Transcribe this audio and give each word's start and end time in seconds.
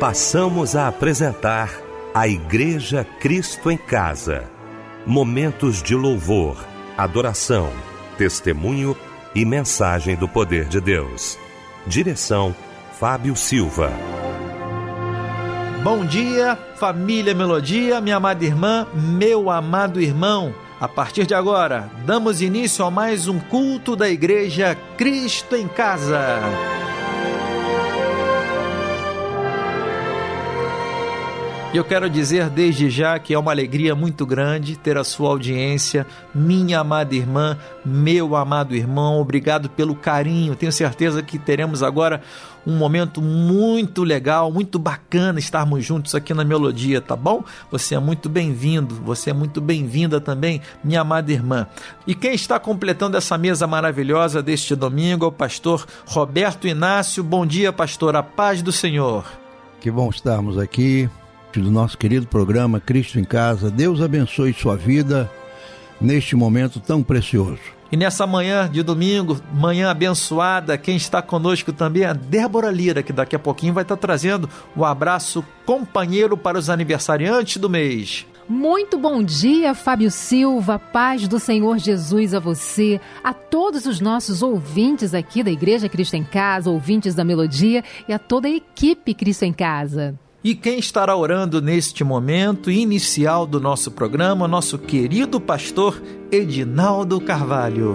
passamos 0.00 0.76
a 0.76 0.86
apresentar 0.86 1.70
a 2.14 2.28
Igreja 2.28 3.04
Cristo 3.18 3.68
em 3.68 3.76
Casa. 3.76 4.44
Momentos 5.04 5.82
de 5.82 5.96
louvor, 5.96 6.56
adoração, 6.96 7.72
testemunho 8.16 8.96
e 9.34 9.44
mensagem 9.44 10.14
do 10.14 10.28
poder 10.28 10.66
de 10.66 10.80
Deus. 10.80 11.36
Direção 11.84 12.54
Fábio 13.00 13.34
Silva. 13.34 13.90
Bom 15.82 16.04
dia, 16.04 16.56
família 16.76 17.34
Melodia, 17.34 18.00
minha 18.00 18.16
amada 18.16 18.44
irmã, 18.44 18.86
meu 18.94 19.50
amado 19.50 20.00
irmão. 20.00 20.54
A 20.80 20.86
partir 20.86 21.26
de 21.26 21.34
agora, 21.34 21.90
damos 22.06 22.40
início 22.40 22.84
a 22.84 22.90
mais 22.90 23.26
um 23.26 23.40
culto 23.40 23.96
da 23.96 24.08
Igreja 24.08 24.76
Cristo 24.96 25.56
em 25.56 25.66
Casa. 25.66 26.40
E 31.70 31.76
eu 31.76 31.84
quero 31.84 32.08
dizer 32.08 32.48
desde 32.48 32.88
já 32.88 33.18
que 33.18 33.34
é 33.34 33.38
uma 33.38 33.50
alegria 33.50 33.94
muito 33.94 34.24
grande 34.24 34.74
ter 34.74 34.96
a 34.96 35.04
sua 35.04 35.28
audiência, 35.28 36.06
minha 36.34 36.80
amada 36.80 37.14
irmã, 37.14 37.58
meu 37.84 38.34
amado 38.34 38.74
irmão. 38.74 39.20
Obrigado 39.20 39.68
pelo 39.68 39.94
carinho. 39.94 40.56
Tenho 40.56 40.72
certeza 40.72 41.22
que 41.22 41.38
teremos 41.38 41.82
agora 41.82 42.22
um 42.66 42.74
momento 42.74 43.20
muito 43.20 44.02
legal, 44.02 44.50
muito 44.50 44.78
bacana 44.78 45.38
estarmos 45.38 45.84
juntos 45.84 46.14
aqui 46.14 46.32
na 46.32 46.42
Melodia, 46.42 47.02
tá 47.02 47.14
bom? 47.14 47.44
Você 47.70 47.94
é 47.94 47.98
muito 47.98 48.30
bem-vindo, 48.30 48.94
você 48.94 49.28
é 49.28 49.34
muito 49.34 49.60
bem-vinda 49.60 50.22
também, 50.22 50.62
minha 50.82 51.02
amada 51.02 51.30
irmã. 51.30 51.66
E 52.06 52.14
quem 52.14 52.32
está 52.32 52.58
completando 52.58 53.14
essa 53.18 53.36
mesa 53.36 53.66
maravilhosa 53.66 54.42
deste 54.42 54.74
domingo 54.74 55.26
é 55.26 55.28
o 55.28 55.32
pastor 55.32 55.86
Roberto 56.06 56.66
Inácio. 56.66 57.22
Bom 57.22 57.44
dia, 57.44 57.74
pastor, 57.74 58.16
a 58.16 58.22
paz 58.22 58.62
do 58.62 58.72
Senhor. 58.72 59.26
Que 59.82 59.90
bom 59.90 60.08
estarmos 60.08 60.56
aqui 60.58 61.10
do 61.60 61.70
nosso 61.70 61.96
querido 61.96 62.26
programa 62.26 62.80
Cristo 62.80 63.18
em 63.18 63.24
Casa. 63.24 63.70
Deus 63.70 64.00
abençoe 64.00 64.52
sua 64.52 64.76
vida 64.76 65.30
neste 66.00 66.36
momento 66.36 66.80
tão 66.80 67.02
precioso. 67.02 67.78
E 67.90 67.96
nessa 67.96 68.26
manhã 68.26 68.68
de 68.70 68.82
domingo, 68.82 69.40
manhã 69.52 69.90
abençoada, 69.90 70.76
quem 70.76 70.96
está 70.96 71.22
conosco 71.22 71.72
também 71.72 72.02
é 72.02 72.06
a 72.06 72.12
Débora 72.12 72.70
Lira, 72.70 73.02
que 73.02 73.14
daqui 73.14 73.34
a 73.34 73.38
pouquinho 73.38 73.72
vai 73.72 73.82
estar 73.82 73.96
trazendo 73.96 74.48
o 74.76 74.80
um 74.80 74.84
abraço 74.84 75.42
companheiro 75.64 76.36
para 76.36 76.58
os 76.58 76.68
aniversariantes 76.68 77.56
do 77.56 77.70
mês. 77.70 78.26
Muito 78.46 78.98
bom 78.98 79.22
dia, 79.22 79.74
Fábio 79.74 80.10
Silva. 80.10 80.78
Paz 80.78 81.26
do 81.26 81.38
Senhor 81.38 81.78
Jesus 81.78 82.34
a 82.34 82.40
você, 82.40 83.00
a 83.24 83.32
todos 83.32 83.86
os 83.86 84.00
nossos 84.00 84.42
ouvintes 84.42 85.14
aqui 85.14 85.42
da 85.42 85.50
Igreja 85.50 85.88
Cristo 85.88 86.14
em 86.14 86.24
Casa, 86.24 86.70
ouvintes 86.70 87.14
da 87.14 87.24
Melodia 87.24 87.82
e 88.06 88.12
a 88.12 88.18
toda 88.18 88.48
a 88.48 88.50
equipe 88.50 89.14
Cristo 89.14 89.44
em 89.44 89.52
Casa. 89.52 90.18
E 90.48 90.54
quem 90.54 90.78
estará 90.78 91.14
orando 91.14 91.60
neste 91.60 92.02
momento 92.02 92.70
inicial 92.70 93.46
do 93.46 93.60
nosso 93.60 93.90
programa, 93.90 94.48
nosso 94.48 94.78
querido 94.78 95.38
pastor 95.38 96.02
Edinaldo 96.32 97.20
Carvalho. 97.20 97.94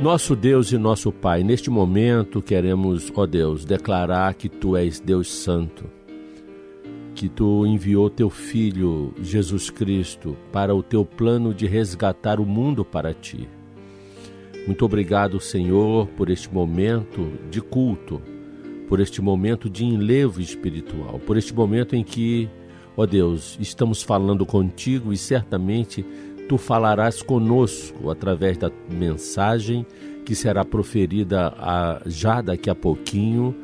Nosso 0.00 0.36
Deus 0.36 0.70
e 0.70 0.78
nosso 0.78 1.10
Pai, 1.10 1.42
neste 1.42 1.70
momento 1.70 2.40
queremos, 2.40 3.10
ó 3.16 3.26
Deus, 3.26 3.64
declarar 3.64 4.34
que 4.34 4.48
Tu 4.48 4.76
és 4.76 5.00
Deus 5.00 5.28
Santo, 5.28 5.86
que 7.16 7.28
Tu 7.28 7.66
enviou 7.66 8.08
Teu 8.08 8.30
Filho 8.30 9.12
Jesus 9.20 9.70
Cristo 9.70 10.36
para 10.52 10.72
o 10.72 10.84
Teu 10.84 11.04
plano 11.04 11.52
de 11.52 11.66
resgatar 11.66 12.38
o 12.38 12.46
mundo 12.46 12.84
para 12.84 13.12
Ti. 13.12 13.55
Muito 14.66 14.84
obrigado, 14.84 15.38
Senhor, 15.38 16.08
por 16.08 16.28
este 16.28 16.52
momento 16.52 17.32
de 17.48 17.60
culto, 17.60 18.20
por 18.88 18.98
este 18.98 19.22
momento 19.22 19.70
de 19.70 19.84
enlevo 19.84 20.40
espiritual, 20.40 21.20
por 21.24 21.36
este 21.36 21.54
momento 21.54 21.94
em 21.94 22.02
que, 22.02 22.50
ó 22.96 23.06
Deus, 23.06 23.56
estamos 23.60 24.02
falando 24.02 24.44
contigo 24.44 25.12
e 25.12 25.16
certamente 25.16 26.04
tu 26.48 26.58
falarás 26.58 27.22
conosco 27.22 28.10
através 28.10 28.58
da 28.58 28.68
mensagem 28.90 29.86
que 30.24 30.34
será 30.34 30.64
proferida 30.64 31.54
a, 31.56 32.02
já 32.06 32.40
daqui 32.40 32.68
a 32.68 32.74
pouquinho. 32.74 33.54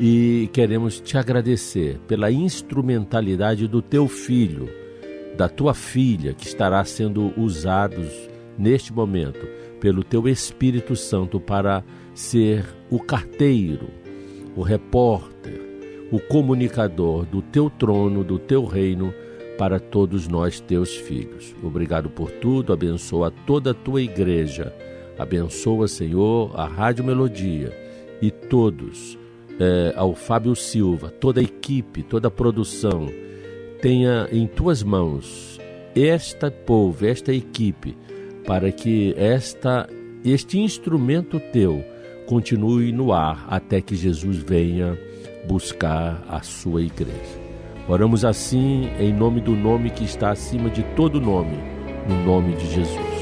E 0.00 0.50
queremos 0.52 1.00
te 1.00 1.16
agradecer 1.16 1.98
pela 2.08 2.32
instrumentalidade 2.32 3.68
do 3.68 3.80
teu 3.80 4.08
filho, 4.08 4.68
da 5.36 5.48
tua 5.48 5.74
filha, 5.74 6.34
que 6.34 6.46
estará 6.46 6.84
sendo 6.84 7.32
usados 7.36 8.08
neste 8.56 8.92
momento 8.92 9.57
pelo 9.80 10.02
teu 10.02 10.28
Espírito 10.28 10.94
Santo 10.96 11.40
para 11.40 11.84
ser 12.14 12.64
o 12.90 12.98
carteiro, 12.98 13.88
o 14.56 14.62
repórter, 14.62 15.60
o 16.10 16.18
comunicador 16.18 17.24
do 17.26 17.42
teu 17.42 17.70
trono, 17.70 18.24
do 18.24 18.38
teu 18.38 18.64
reino 18.64 19.12
para 19.58 19.78
todos 19.80 20.28
nós, 20.28 20.60
teus 20.60 20.94
filhos. 20.94 21.54
Obrigado 21.62 22.08
por 22.08 22.30
tudo, 22.30 22.72
abençoa 22.72 23.30
toda 23.46 23.72
a 23.72 23.74
tua 23.74 24.00
igreja, 24.00 24.72
abençoa, 25.18 25.88
Senhor, 25.88 26.52
a 26.54 26.66
Rádio 26.66 27.04
Melodia 27.04 27.76
e 28.22 28.30
todos, 28.30 29.18
é, 29.60 29.92
ao 29.96 30.14
Fábio 30.14 30.54
Silva, 30.54 31.10
toda 31.10 31.40
a 31.40 31.44
equipe, 31.44 32.02
toda 32.02 32.28
a 32.28 32.30
produção, 32.30 33.08
tenha 33.82 34.28
em 34.32 34.46
tuas 34.46 34.82
mãos 34.82 35.60
esta 35.94 36.50
povo, 36.50 37.04
esta 37.04 37.32
equipe 37.32 37.96
para 38.48 38.72
que 38.72 39.14
esta 39.18 39.86
este 40.24 40.58
instrumento 40.58 41.38
teu 41.52 41.84
continue 42.26 42.90
no 42.92 43.12
ar 43.12 43.46
até 43.46 43.82
que 43.82 43.94
Jesus 43.94 44.38
venha 44.38 44.98
buscar 45.46 46.24
a 46.26 46.40
sua 46.40 46.80
igreja. 46.80 47.38
Oramos 47.86 48.24
assim 48.24 48.88
em 48.98 49.12
nome 49.12 49.42
do 49.42 49.54
nome 49.54 49.90
que 49.90 50.02
está 50.02 50.30
acima 50.30 50.70
de 50.70 50.82
todo 50.96 51.20
nome, 51.20 51.58
no 52.08 52.24
nome 52.24 52.54
de 52.54 52.66
Jesus. 52.72 53.17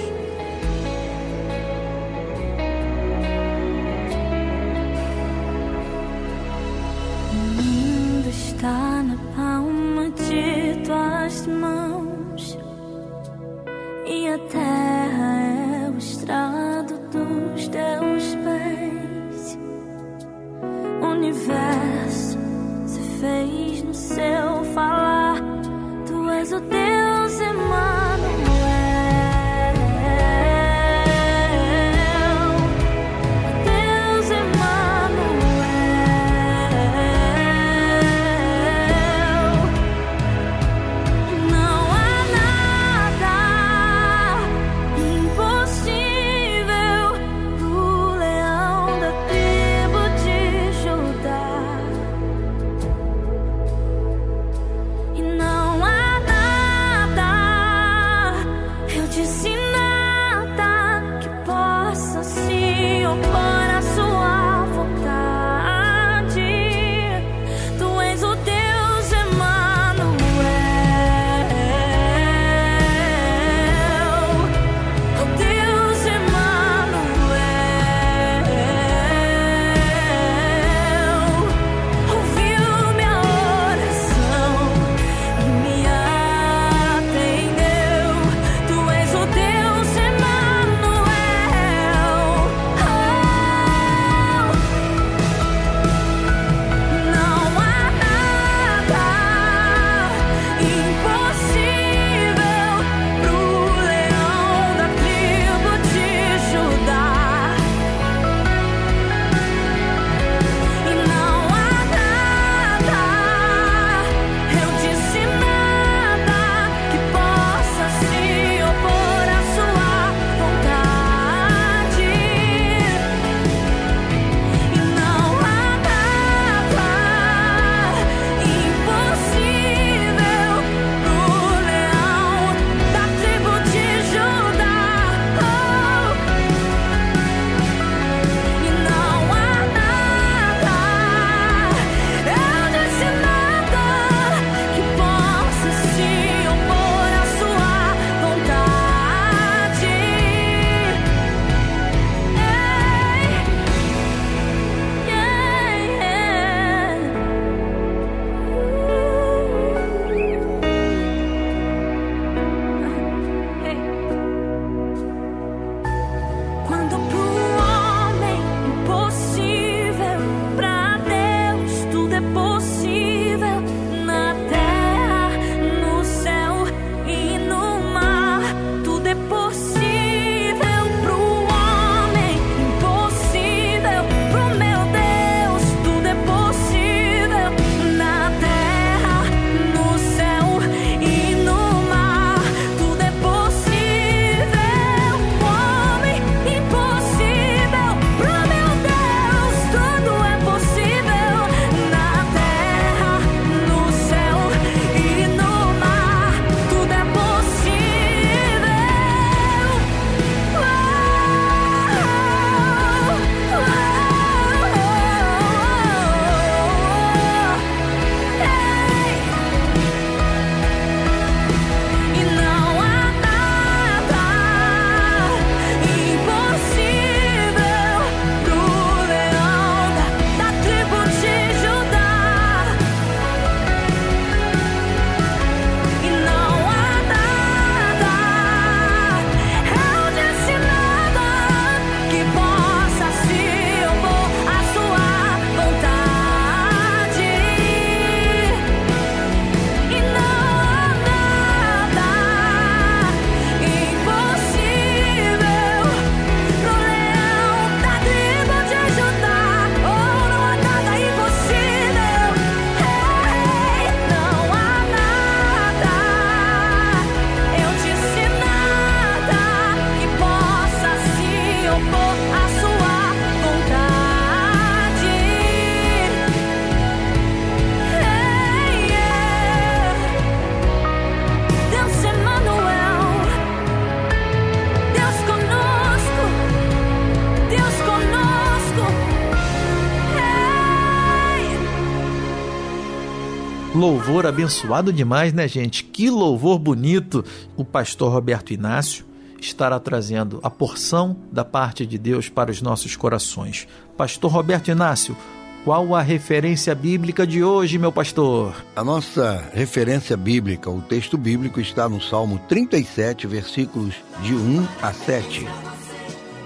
Louvor 294.07 294.25
abençoado 294.25 294.93
demais, 294.93 295.33
né, 295.33 295.49
gente? 295.49 295.83
Que 295.83 296.09
louvor 296.09 296.61
bonito! 296.61 297.25
O 297.57 297.65
pastor 297.65 298.13
Roberto 298.13 298.53
Inácio 298.53 299.05
estará 299.41 299.81
trazendo 299.81 300.39
a 300.45 300.49
porção 300.49 301.17
da 301.33 301.45
parte 301.45 301.85
de 301.85 301.99
Deus 301.99 302.29
para 302.29 302.53
os 302.53 302.63
nossos 302.63 302.95
corações. 302.95 303.67
Pastor 303.97 304.31
Roberto 304.31 304.69
Inácio, 304.69 305.17
qual 305.65 305.93
a 305.93 306.03
referência 306.03 306.73
bíblica 306.73 307.27
de 307.27 307.43
hoje, 307.43 307.79
meu 307.79 307.91
pastor? 307.91 308.55
A 308.77 308.85
nossa 308.85 309.43
referência 309.53 310.17
bíblica, 310.17 310.71
o 310.71 310.81
texto 310.81 311.19
bíblico 311.19 311.61
está 311.61 311.89
no 311.89 312.01
Salmo 312.01 312.39
37, 312.49 313.27
versículos 313.27 313.97
de 314.23 314.35
1 314.37 314.69
a 314.83 314.93
7. 314.93 315.49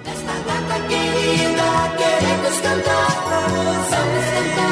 Esta 0.06 0.32
data 0.46 0.88
querida, 0.88 1.62
queremos 1.98 2.60
cantar, 2.62 3.10
vamos 3.28 3.86
cantar, 3.90 4.69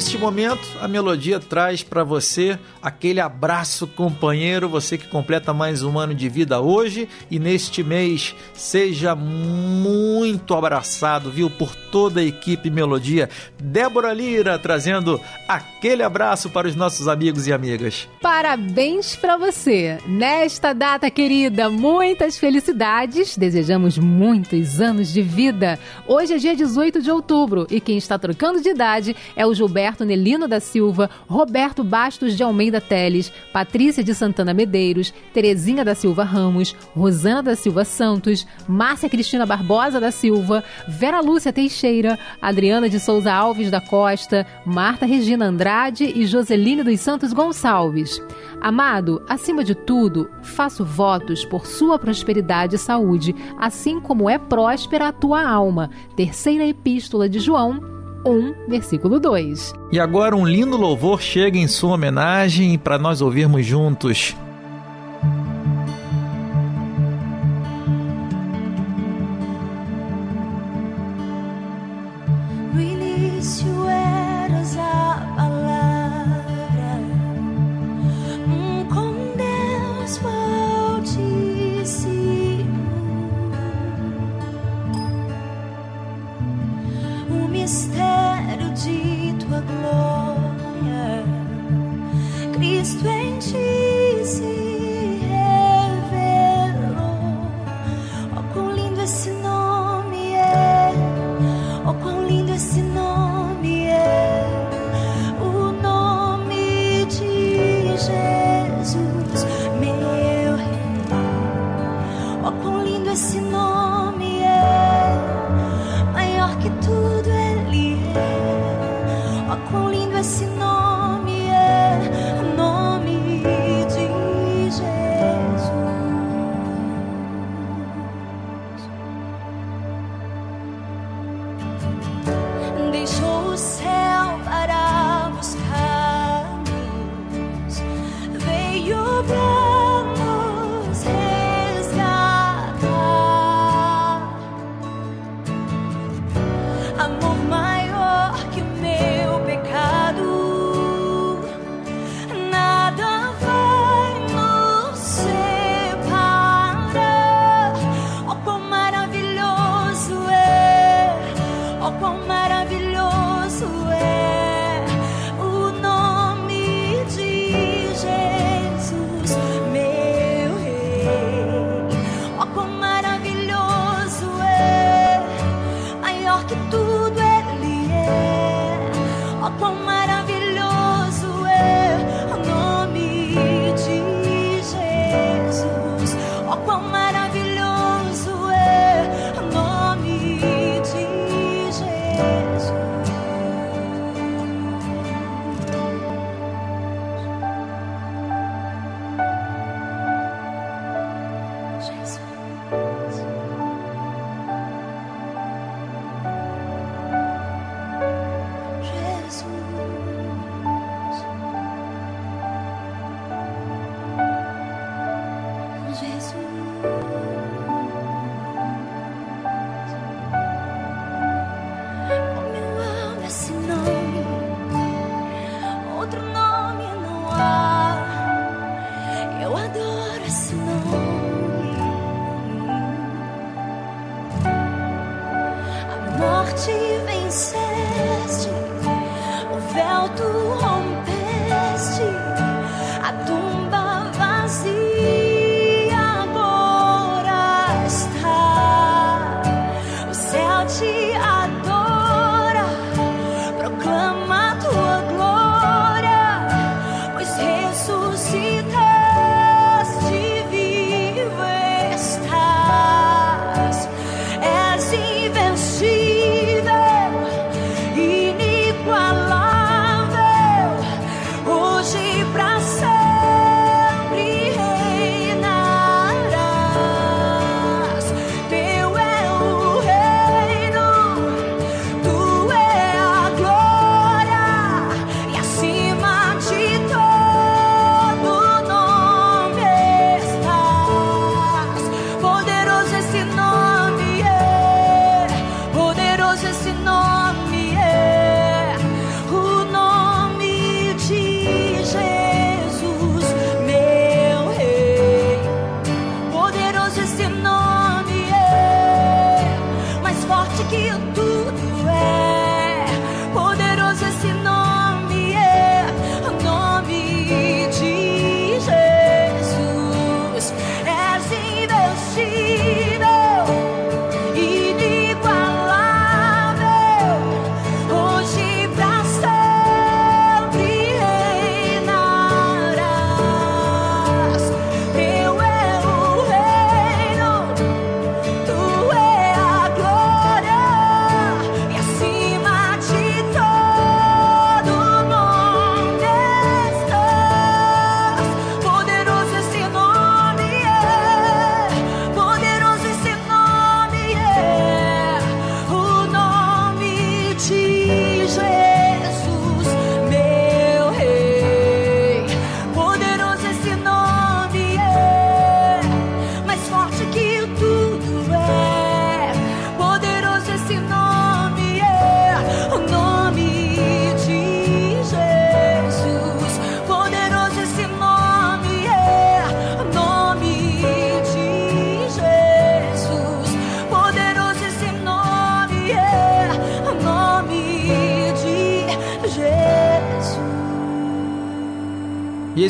neste 0.00 0.16
momento, 0.16 0.66
a 0.80 0.88
melodia 0.88 1.38
traz 1.38 1.82
para 1.82 2.02
você 2.02 2.58
aquele 2.80 3.20
abraço 3.20 3.86
companheiro, 3.86 4.66
você 4.66 4.96
que 4.96 5.06
completa 5.06 5.52
mais 5.52 5.82
um 5.82 5.98
ano 5.98 6.14
de 6.14 6.26
vida 6.26 6.58
hoje 6.58 7.06
e 7.30 7.38
neste 7.38 7.84
mês 7.84 8.34
seja 8.54 9.14
muito 9.14 10.54
abraçado, 10.54 11.30
viu, 11.30 11.50
por 11.50 11.76
toda 11.76 12.20
a 12.20 12.24
equipe 12.24 12.70
Melodia. 12.70 13.28
Débora 13.62 14.14
Lira 14.14 14.58
trazendo 14.58 15.20
aquele 15.46 16.02
abraço 16.02 16.48
para 16.48 16.66
os 16.66 16.74
nossos 16.74 17.06
amigos 17.06 17.46
e 17.46 17.52
amigas. 17.52 18.08
Parabéns 18.22 19.16
para 19.16 19.36
você. 19.36 19.98
Nesta 20.06 20.72
data 20.72 21.10
querida, 21.10 21.68
muitas 21.68 22.38
felicidades. 22.38 23.36
Desejamos 23.36 23.98
muitos 23.98 24.80
anos 24.80 25.12
de 25.12 25.20
vida. 25.20 25.78
Hoje 26.06 26.34
é 26.34 26.38
dia 26.38 26.56
18 26.56 27.02
de 27.02 27.10
outubro 27.10 27.66
e 27.68 27.80
quem 27.80 27.98
está 27.98 28.18
trocando 28.18 28.62
de 28.62 28.70
idade 28.70 29.14
é 29.36 29.44
o 29.44 29.52
Gilberto 29.52 29.89
Roberto 29.90 30.04
Nelino 30.04 30.46
da 30.46 30.60
Silva, 30.60 31.10
Roberto 31.28 31.82
Bastos 31.82 32.36
de 32.36 32.44
Almeida 32.44 32.80
Teles, 32.80 33.32
Patrícia 33.52 34.04
de 34.04 34.14
Santana 34.14 34.54
Medeiros, 34.54 35.12
Terezinha 35.34 35.84
da 35.84 35.96
Silva 35.96 36.22
Ramos, 36.22 36.76
Rosana 36.94 37.42
da 37.42 37.56
Silva 37.56 37.84
Santos, 37.84 38.46
Márcia 38.68 39.08
Cristina 39.08 39.44
Barbosa 39.44 39.98
da 39.98 40.12
Silva, 40.12 40.62
Vera 40.86 41.20
Lúcia 41.20 41.52
Teixeira, 41.52 42.16
Adriana 42.40 42.88
de 42.88 43.00
Souza 43.00 43.32
Alves 43.32 43.68
da 43.68 43.80
Costa, 43.80 44.46
Marta 44.64 45.04
Regina 45.06 45.46
Andrade 45.46 46.04
e 46.04 46.24
Joseline 46.24 46.84
dos 46.84 47.00
Santos 47.00 47.32
Gonçalves. 47.32 48.22
Amado, 48.60 49.20
acima 49.28 49.64
de 49.64 49.74
tudo, 49.74 50.30
faço 50.40 50.84
votos 50.84 51.44
por 51.44 51.66
sua 51.66 51.98
prosperidade 51.98 52.76
e 52.76 52.78
saúde, 52.78 53.34
assim 53.58 53.98
como 53.98 54.30
é 54.30 54.38
próspera 54.38 55.08
a 55.08 55.12
tua 55.12 55.42
alma. 55.42 55.90
Terceira 56.14 56.64
Epístola 56.64 57.28
de 57.28 57.40
João 57.40 57.99
1, 58.24 58.68
versículo 58.68 59.18
2. 59.18 59.72
E 59.92 59.98
agora 59.98 60.36
um 60.36 60.46
lindo 60.46 60.76
louvor 60.76 61.20
chega 61.20 61.58
em 61.58 61.66
sua 61.66 61.94
homenagem 61.94 62.78
para 62.78 62.98
nós 62.98 63.20
ouvirmos 63.20 63.64
juntos. 63.64 64.36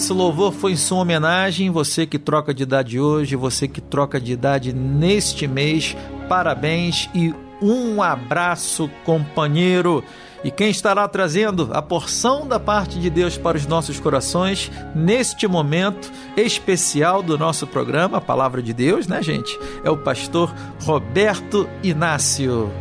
Esse 0.00 0.14
louvor 0.14 0.50
foi 0.50 0.72
em 0.72 0.76
sua 0.76 1.00
homenagem. 1.00 1.68
Você 1.68 2.06
que 2.06 2.18
troca 2.18 2.54
de 2.54 2.62
idade 2.62 2.98
hoje, 2.98 3.36
você 3.36 3.68
que 3.68 3.82
troca 3.82 4.18
de 4.18 4.32
idade 4.32 4.72
neste 4.72 5.46
mês, 5.46 5.94
parabéns 6.26 7.10
e 7.14 7.34
um 7.60 8.02
abraço, 8.02 8.90
companheiro. 9.04 10.02
E 10.42 10.50
quem 10.50 10.70
estará 10.70 11.06
trazendo 11.06 11.68
a 11.74 11.82
porção 11.82 12.48
da 12.48 12.58
parte 12.58 12.98
de 12.98 13.10
Deus 13.10 13.36
para 13.36 13.58
os 13.58 13.66
nossos 13.66 14.00
corações 14.00 14.72
neste 14.94 15.46
momento 15.46 16.10
especial 16.34 17.22
do 17.22 17.36
nosso 17.36 17.66
programa, 17.66 18.16
a 18.16 18.22
Palavra 18.22 18.62
de 18.62 18.72
Deus, 18.72 19.06
né, 19.06 19.22
gente? 19.22 19.54
É 19.84 19.90
o 19.90 19.98
pastor 19.98 20.50
Roberto 20.82 21.68
Inácio. 21.82 22.72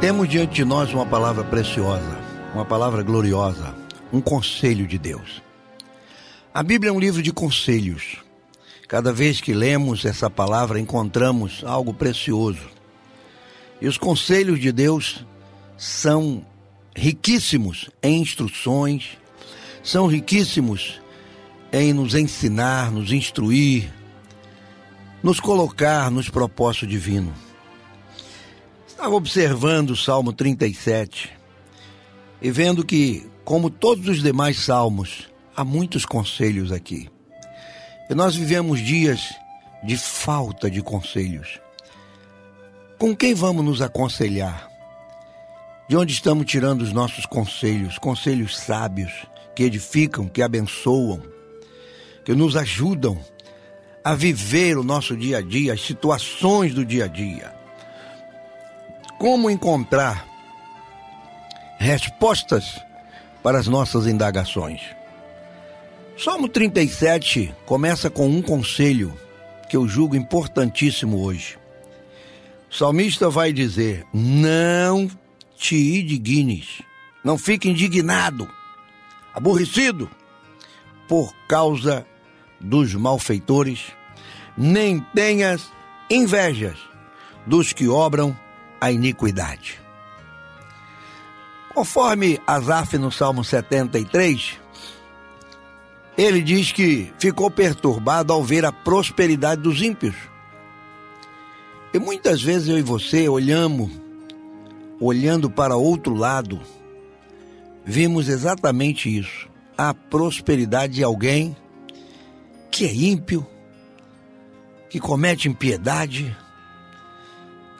Temos 0.00 0.28
diante 0.28 0.56
de 0.56 0.64
nós 0.64 0.92
uma 0.92 1.06
palavra 1.06 1.42
preciosa, 1.42 2.18
uma 2.52 2.66
palavra 2.66 3.02
gloriosa, 3.02 3.74
um 4.12 4.20
conselho 4.20 4.86
de 4.86 4.98
Deus. 4.98 5.42
A 6.52 6.62
Bíblia 6.62 6.90
é 6.90 6.92
um 6.92 7.00
livro 7.00 7.22
de 7.22 7.32
conselhos. 7.32 8.18
Cada 8.86 9.10
vez 9.10 9.40
que 9.40 9.54
lemos 9.54 10.04
essa 10.04 10.28
palavra, 10.28 10.78
encontramos 10.78 11.64
algo 11.64 11.94
precioso. 11.94 12.68
E 13.80 13.88
os 13.88 13.96
conselhos 13.96 14.60
de 14.60 14.70
Deus 14.70 15.24
são 15.78 16.44
riquíssimos 16.94 17.88
em 18.02 18.20
instruções, 18.20 19.16
são 19.82 20.06
riquíssimos 20.06 21.00
em 21.72 21.94
nos 21.94 22.14
ensinar, 22.14 22.92
nos 22.92 23.12
instruir, 23.12 23.90
nos 25.22 25.40
colocar 25.40 26.10
nos 26.10 26.28
propósitos 26.28 26.88
divinos. 26.88 27.45
Estava 28.96 29.14
observando 29.14 29.90
o 29.90 29.96
Salmo 29.96 30.32
37 30.32 31.30
e 32.40 32.50
vendo 32.50 32.82
que, 32.82 33.28
como 33.44 33.68
todos 33.68 34.08
os 34.08 34.22
demais 34.22 34.58
salmos, 34.58 35.28
há 35.54 35.62
muitos 35.62 36.06
conselhos 36.06 36.72
aqui. 36.72 37.10
E 38.08 38.14
nós 38.14 38.34
vivemos 38.34 38.80
dias 38.80 39.34
de 39.84 39.98
falta 39.98 40.70
de 40.70 40.80
conselhos. 40.80 41.60
Com 42.98 43.14
quem 43.14 43.34
vamos 43.34 43.62
nos 43.62 43.82
aconselhar? 43.82 44.66
De 45.86 45.94
onde 45.94 46.14
estamos 46.14 46.46
tirando 46.46 46.80
os 46.80 46.90
nossos 46.90 47.26
conselhos? 47.26 47.98
Conselhos 47.98 48.56
sábios 48.56 49.12
que 49.54 49.64
edificam, 49.64 50.26
que 50.26 50.40
abençoam, 50.40 51.22
que 52.24 52.34
nos 52.34 52.56
ajudam 52.56 53.22
a 54.02 54.14
viver 54.14 54.78
o 54.78 54.82
nosso 54.82 55.14
dia 55.14 55.36
a 55.36 55.42
dia, 55.42 55.74
as 55.74 55.82
situações 55.82 56.72
do 56.72 56.82
dia 56.82 57.04
a 57.04 57.08
dia 57.08 57.55
como 59.18 59.50
encontrar 59.50 60.26
respostas 61.78 62.80
para 63.42 63.58
as 63.58 63.66
nossas 63.66 64.06
indagações. 64.06 64.80
Salmo 66.18 66.48
37 66.48 67.54
começa 67.66 68.08
com 68.08 68.28
um 68.28 68.40
conselho 68.40 69.14
que 69.68 69.76
eu 69.76 69.86
julgo 69.86 70.16
importantíssimo 70.16 71.22
hoje. 71.22 71.58
O 72.70 72.74
salmista 72.74 73.28
vai 73.28 73.52
dizer: 73.52 74.04
Não 74.12 75.10
te 75.56 75.76
indignes, 75.76 76.82
não 77.22 77.38
fique 77.38 77.68
indignado, 77.68 78.48
aborrecido 79.34 80.10
por 81.08 81.34
causa 81.46 82.06
dos 82.60 82.94
malfeitores, 82.94 83.80
nem 84.56 85.00
tenhas 85.14 85.70
invejas 86.10 86.78
dos 87.46 87.72
que 87.72 87.86
obram 87.88 88.36
a 88.80 88.90
iniquidade. 88.90 89.80
Conforme 91.74 92.40
Asaf 92.46 92.96
no 92.96 93.12
Salmo 93.12 93.44
73, 93.44 94.58
ele 96.16 96.40
diz 96.40 96.72
que 96.72 97.12
ficou 97.18 97.50
perturbado 97.50 98.32
ao 98.32 98.42
ver 98.42 98.64
a 98.64 98.72
prosperidade 98.72 99.60
dos 99.60 99.82
ímpios. 99.82 100.16
E 101.92 101.98
muitas 101.98 102.42
vezes 102.42 102.68
eu 102.68 102.78
e 102.78 102.82
você 102.82 103.28
olhamos, 103.28 103.90
olhando 104.98 105.50
para 105.50 105.76
outro 105.76 106.14
lado, 106.14 106.60
vimos 107.84 108.28
exatamente 108.28 109.14
isso: 109.14 109.46
a 109.76 109.92
prosperidade 109.92 110.94
de 110.94 111.04
alguém 111.04 111.54
que 112.70 112.86
é 112.86 112.94
ímpio, 112.94 113.46
que 114.88 114.98
comete 114.98 115.48
impiedade, 115.48 116.34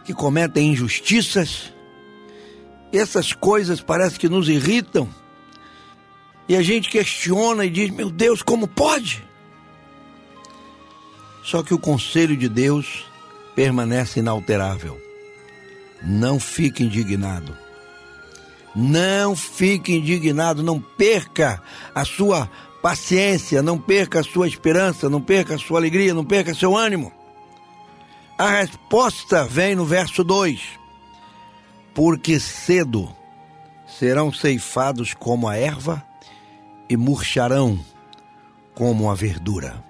que 0.06 0.14
cometem 0.14 0.70
injustiças. 0.70 1.72
Essas 2.92 3.32
coisas 3.32 3.80
parece 3.80 4.18
que 4.18 4.28
nos 4.28 4.48
irritam. 4.48 5.08
E 6.48 6.54
a 6.54 6.62
gente 6.62 6.88
questiona 6.88 7.64
e 7.64 7.70
diz: 7.70 7.90
Meu 7.90 8.08
Deus, 8.08 8.40
como 8.40 8.68
pode? 8.68 9.24
Só 11.42 11.62
que 11.62 11.74
o 11.74 11.78
conselho 11.78 12.36
de 12.36 12.48
Deus 12.48 13.04
permanece 13.54 14.20
inalterável. 14.20 15.00
Não 16.02 16.38
fique 16.38 16.84
indignado. 16.84 17.56
Não 18.74 19.34
fique 19.34 19.94
indignado, 19.94 20.62
não 20.62 20.80
perca 20.80 21.62
a 21.94 22.04
sua 22.04 22.48
paciência, 22.82 23.62
não 23.62 23.78
perca 23.78 24.20
a 24.20 24.22
sua 24.22 24.46
esperança, 24.46 25.08
não 25.08 25.20
perca 25.20 25.54
a 25.54 25.58
sua 25.58 25.80
alegria, 25.80 26.14
não 26.14 26.24
perca 26.24 26.54
seu 26.54 26.76
ânimo. 26.76 27.12
A 28.38 28.50
resposta 28.50 29.44
vem 29.44 29.74
no 29.74 29.86
verso 29.86 30.22
2: 30.22 30.60
Porque 31.94 32.38
cedo 32.38 33.10
serão 33.86 34.30
ceifados 34.30 35.14
como 35.14 35.48
a 35.48 35.56
erva 35.56 36.04
e 36.86 36.98
murcharão 36.98 37.82
como 38.74 39.10
a 39.10 39.14
verdura. 39.14 39.82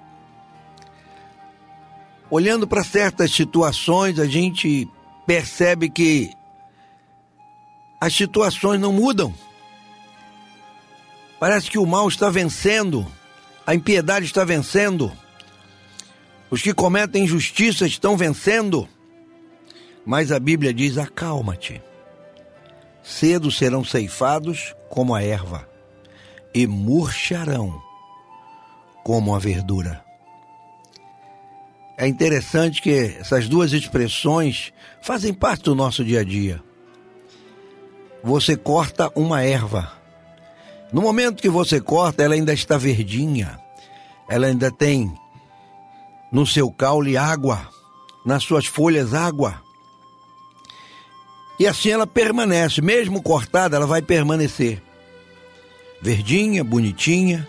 Olhando 2.31 2.69
para 2.69 2.85
certas 2.85 3.33
situações, 3.33 4.21
a 4.21 4.27
gente 4.27 4.89
percebe 5.27 5.91
que 5.91 6.33
as 8.01 8.15
situações 8.15 8.81
não 8.81 8.93
mudam. 8.93 9.35
Parece 11.41 11.69
que 11.69 11.79
o 11.79 11.87
mal 11.87 12.07
está 12.07 12.31
vencendo, 12.31 13.05
a 13.67 13.75
impiedade 13.75 14.27
está 14.27 14.45
vencendo 14.45 15.13
os 16.51 16.63
que 16.63 16.73
cometem 16.73 17.25
injustiça 17.25 17.87
estão 17.87 18.17
vencendo. 18.17 18.89
Mas 20.05 20.31
a 20.31 20.39
Bíblia 20.39 20.73
diz: 20.73 20.99
acalma-te. 20.99 21.83
Cedo 23.03 23.51
serão 23.51 23.85
ceifados 23.85 24.75
como 24.89 25.15
a 25.15 25.23
erva, 25.23 25.69
e 26.55 26.67
murcharão 26.67 27.81
como 29.05 29.35
a 29.35 29.39
verdura. 29.39 30.05
É 31.99 32.07
interessante 32.07 32.83
que 32.83 33.17
essas 33.21 33.49
duas 33.49 33.73
expressões 33.73 34.73
fazem 35.01 35.33
parte 35.33 35.65
do 35.65 35.75
nosso 35.75 36.05
dia 36.05 36.21
a 36.21 36.25
dia. 36.25 36.63
Você 38.23 38.57
corta 38.57 39.11
uma 39.15 39.43
erva. 39.43 39.93
No 40.93 41.01
momento 41.01 41.41
que 41.41 41.49
você 41.49 41.81
corta, 41.81 42.23
ela 42.23 42.35
ainda 42.35 42.53
está 42.53 42.77
verdinha. 42.77 43.59
Ela 44.29 44.49
ainda 44.49 44.71
tem 44.71 45.15
no 46.31 46.47
seu 46.47 46.71
caule 46.71 47.17
água, 47.17 47.69
nas 48.25 48.43
suas 48.43 48.67
folhas 48.67 49.15
água. 49.15 49.63
E 51.59 51.67
assim 51.67 51.91
ela 51.91 52.07
permanece, 52.07 52.83
mesmo 52.83 53.23
cortada, 53.23 53.77
ela 53.77 53.87
vai 53.87 54.03
permanecer. 54.03 54.83
Verdinha, 56.03 56.63
bonitinha, 56.63 57.49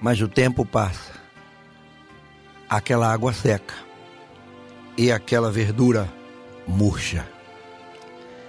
mas 0.00 0.20
o 0.20 0.28
tempo 0.28 0.64
passa. 0.64 1.12
Aquela 2.68 3.12
água 3.12 3.32
seca 3.32 3.74
e 4.96 5.10
aquela 5.10 5.50
verdura 5.50 6.12
murcha. 6.66 7.26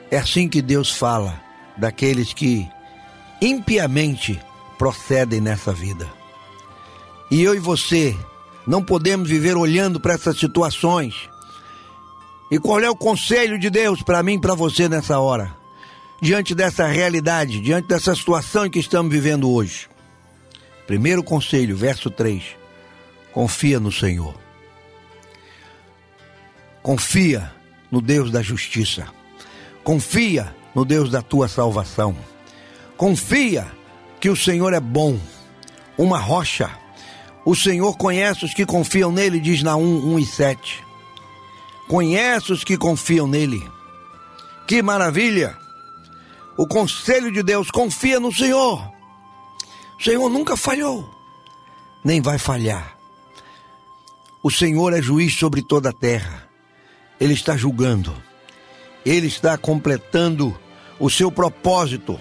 É 0.10 0.18
assim 0.18 0.48
que 0.48 0.62
Deus 0.62 0.92
fala 0.92 1.42
daqueles 1.78 2.34
que 2.34 2.68
impiamente 3.42 4.40
procedem 4.78 5.42
nessa 5.42 5.74
vida. 5.74 6.08
E 7.30 7.42
eu 7.42 7.54
e 7.54 7.60
você 7.60 8.18
não 8.68 8.84
podemos 8.84 9.30
viver 9.30 9.56
olhando 9.56 10.00
para 10.00 10.14
essas 10.14 10.38
situações 10.38 11.30
e 12.50 12.58
qual 12.58 12.80
é 12.80 12.90
o 12.90 12.96
conselho 12.96 13.60
de 13.60 13.70
Deus 13.70 14.02
para 14.02 14.24
mim 14.24 14.36
e 14.36 14.42
para 14.42 14.56
você 14.56 14.88
nessa 14.88 15.20
hora? 15.20 15.54
Diante 16.22 16.56
dessa 16.56 16.88
realidade, 16.88 17.60
diante 17.60 17.88
dessa 17.88 18.16
situação 18.16 18.66
em 18.66 18.70
que 18.70 18.80
estamos 18.80 19.12
vivendo 19.12 19.52
hoje. 19.52 19.90
Primeiro 20.88 21.22
conselho, 21.22 21.76
verso 21.76 22.10
3. 22.10 22.42
Confia 23.34 23.80
no 23.80 23.92
Senhor. 23.92 24.34
Confia 26.82 27.52
no 27.92 28.02
Deus 28.02 28.32
da 28.32 28.42
justiça. 28.42 29.06
Confia 29.84 30.56
no 30.74 30.86
Deus 30.86 31.12
da 31.12 31.22
tua 31.22 31.50
salvação. 31.50 32.16
Confia 32.96 33.68
que 34.22 34.30
o 34.30 34.36
Senhor 34.38 34.74
é 34.74 34.80
bom, 34.80 35.20
uma 35.98 36.18
rocha. 36.18 36.72
O 37.48 37.56
Senhor 37.56 37.96
conhece 37.96 38.44
os 38.44 38.54
que 38.54 38.66
confiam 38.66 39.10
nele, 39.10 39.40
diz 39.40 39.64
na 39.64 39.78
1, 39.78 40.14
1 40.14 40.20
e 40.20 40.26
7 40.26 40.88
conhece 41.88 42.52
os 42.52 42.64
que 42.64 42.78
confiam 42.78 43.26
nele. 43.26 43.66
Que 44.68 44.82
maravilha! 44.82 45.58
O 46.58 46.68
conselho 46.68 47.32
de 47.32 47.42
Deus 47.42 47.72
confia 47.72 48.20
no 48.20 48.34
Senhor. 48.34 48.92
O 49.98 50.04
Senhor 50.04 50.30
nunca 50.30 50.58
falhou, 50.58 51.10
nem 52.04 52.22
vai 52.22 52.38
falhar. 52.38 52.98
O 54.44 54.52
Senhor 54.52 54.94
é 54.94 55.02
juiz 55.02 55.34
sobre 55.38 55.62
toda 55.62 55.90
a 55.90 55.94
terra. 55.94 56.48
Ele 57.20 57.34
está 57.34 57.56
julgando. 57.56 58.14
Ele 59.06 59.28
está 59.28 59.58
completando 59.58 60.58
o 61.00 61.10
seu 61.10 61.32
propósito. 61.32 62.20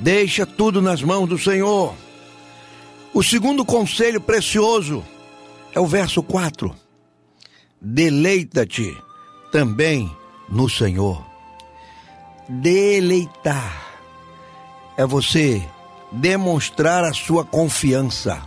Deixa 0.00 0.44
tudo 0.44 0.82
nas 0.82 1.02
mãos 1.02 1.28
do 1.28 1.38
Senhor. 1.38 1.94
O 3.14 3.22
segundo 3.22 3.64
conselho 3.64 4.20
precioso 4.20 5.04
é 5.72 5.80
o 5.80 5.86
verso 5.86 6.22
4 6.22 6.84
deleita-te 7.84 8.96
também 9.52 10.10
no 10.48 10.68
Senhor. 10.70 11.22
Deleitar 12.48 13.84
é 14.96 15.04
você 15.04 15.62
demonstrar 16.10 17.04
a 17.04 17.12
sua 17.12 17.44
confiança. 17.44 18.42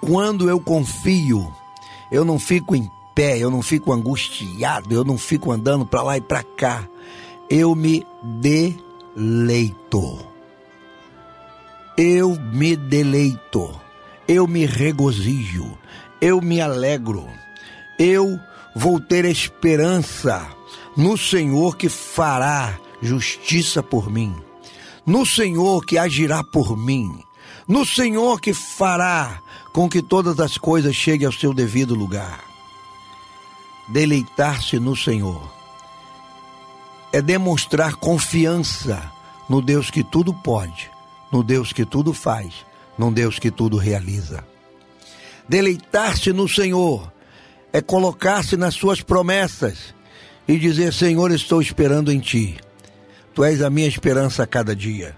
Quando 0.00 0.48
eu 0.48 0.58
confio, 0.60 1.52
eu 2.10 2.24
não 2.24 2.38
fico 2.38 2.74
em 2.74 2.90
pé, 3.14 3.38
eu 3.38 3.50
não 3.50 3.62
fico 3.62 3.92
angustiado, 3.92 4.92
eu 4.92 5.04
não 5.04 5.16
fico 5.16 5.52
andando 5.52 5.86
para 5.86 6.02
lá 6.02 6.16
e 6.16 6.20
para 6.20 6.42
cá. 6.42 6.84
Eu 7.48 7.74
me 7.74 8.04
deleito. 8.40 10.18
Eu 11.98 12.38
me 12.52 12.76
deleito. 12.76 13.78
Eu 14.28 14.46
me 14.46 14.64
regozijo. 14.64 15.76
Eu 16.20 16.40
me 16.40 16.60
alegro. 16.60 17.28
Eu 17.98 18.38
vou 18.74 19.00
ter 19.00 19.24
esperança 19.24 20.48
no 20.96 21.18
Senhor 21.18 21.76
que 21.76 21.88
fará 21.88 22.78
justiça 23.02 23.82
por 23.82 24.10
mim, 24.10 24.34
no 25.06 25.24
Senhor 25.24 25.84
que 25.84 25.98
agirá 25.98 26.42
por 26.44 26.76
mim, 26.76 27.22
no 27.66 27.84
Senhor 27.84 28.40
que 28.40 28.52
fará 28.52 29.40
com 29.72 29.88
que 29.88 30.02
todas 30.02 30.38
as 30.40 30.56
coisas 30.56 30.94
cheguem 30.94 31.26
ao 31.26 31.32
seu 31.32 31.52
devido 31.52 31.94
lugar. 31.94 32.44
Deleitar-se 33.88 34.78
no 34.78 34.94
Senhor 34.96 35.42
é 37.12 37.22
demonstrar 37.22 37.94
confiança 37.94 39.10
no 39.48 39.62
Deus 39.62 39.90
que 39.90 40.04
tudo 40.04 40.32
pode, 40.32 40.90
no 41.32 41.42
Deus 41.42 41.72
que 41.72 41.84
tudo 41.84 42.12
faz, 42.12 42.54
no 42.96 43.12
Deus 43.12 43.38
que 43.38 43.50
tudo 43.50 43.76
realiza. 43.76 44.44
Deleitar-se 45.48 46.32
no 46.32 46.48
Senhor 46.48 47.12
é 47.72 47.80
colocar-se 47.80 48.56
nas 48.56 48.74
suas 48.74 49.00
promessas 49.00 49.94
e 50.46 50.58
dizer: 50.58 50.92
Senhor, 50.92 51.30
estou 51.30 51.60
esperando 51.60 52.12
em 52.12 52.18
ti. 52.18 52.58
Tu 53.34 53.44
és 53.44 53.62
a 53.62 53.70
minha 53.70 53.88
esperança 53.88 54.42
a 54.42 54.46
cada 54.46 54.74
dia. 54.74 55.16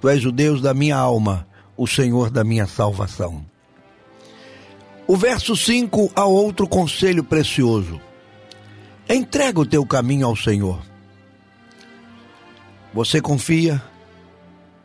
Tu 0.00 0.08
és 0.08 0.24
o 0.24 0.32
Deus 0.32 0.60
da 0.60 0.74
minha 0.74 0.96
alma, 0.96 1.46
o 1.76 1.86
Senhor 1.86 2.30
da 2.30 2.42
minha 2.42 2.66
salvação. 2.66 3.44
O 5.06 5.16
verso 5.16 5.56
5 5.56 6.12
a 6.14 6.24
outro 6.24 6.68
conselho 6.68 7.24
precioso. 7.24 8.00
Entrega 9.08 9.60
o 9.60 9.66
teu 9.66 9.84
caminho 9.84 10.26
ao 10.26 10.36
Senhor. 10.36 10.80
Você 12.94 13.20
confia? 13.20 13.82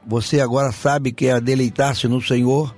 Você 0.07 0.39
agora 0.39 0.71
sabe 0.71 1.11
que 1.11 1.27
é 1.27 1.41
deleitar-se 1.41 2.07
no 2.07 2.21
Senhor? 2.21 2.75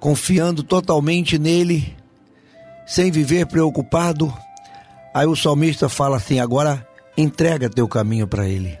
Confiando 0.00 0.62
totalmente 0.62 1.38
nele 1.38 1.96
sem 2.86 3.10
viver 3.10 3.46
preocupado. 3.46 4.32
Aí 5.14 5.26
o 5.26 5.36
salmista 5.36 5.88
fala 5.88 6.16
assim: 6.16 6.40
agora 6.40 6.86
entrega 7.16 7.70
teu 7.70 7.86
caminho 7.86 8.26
para 8.26 8.48
Ele. 8.48 8.78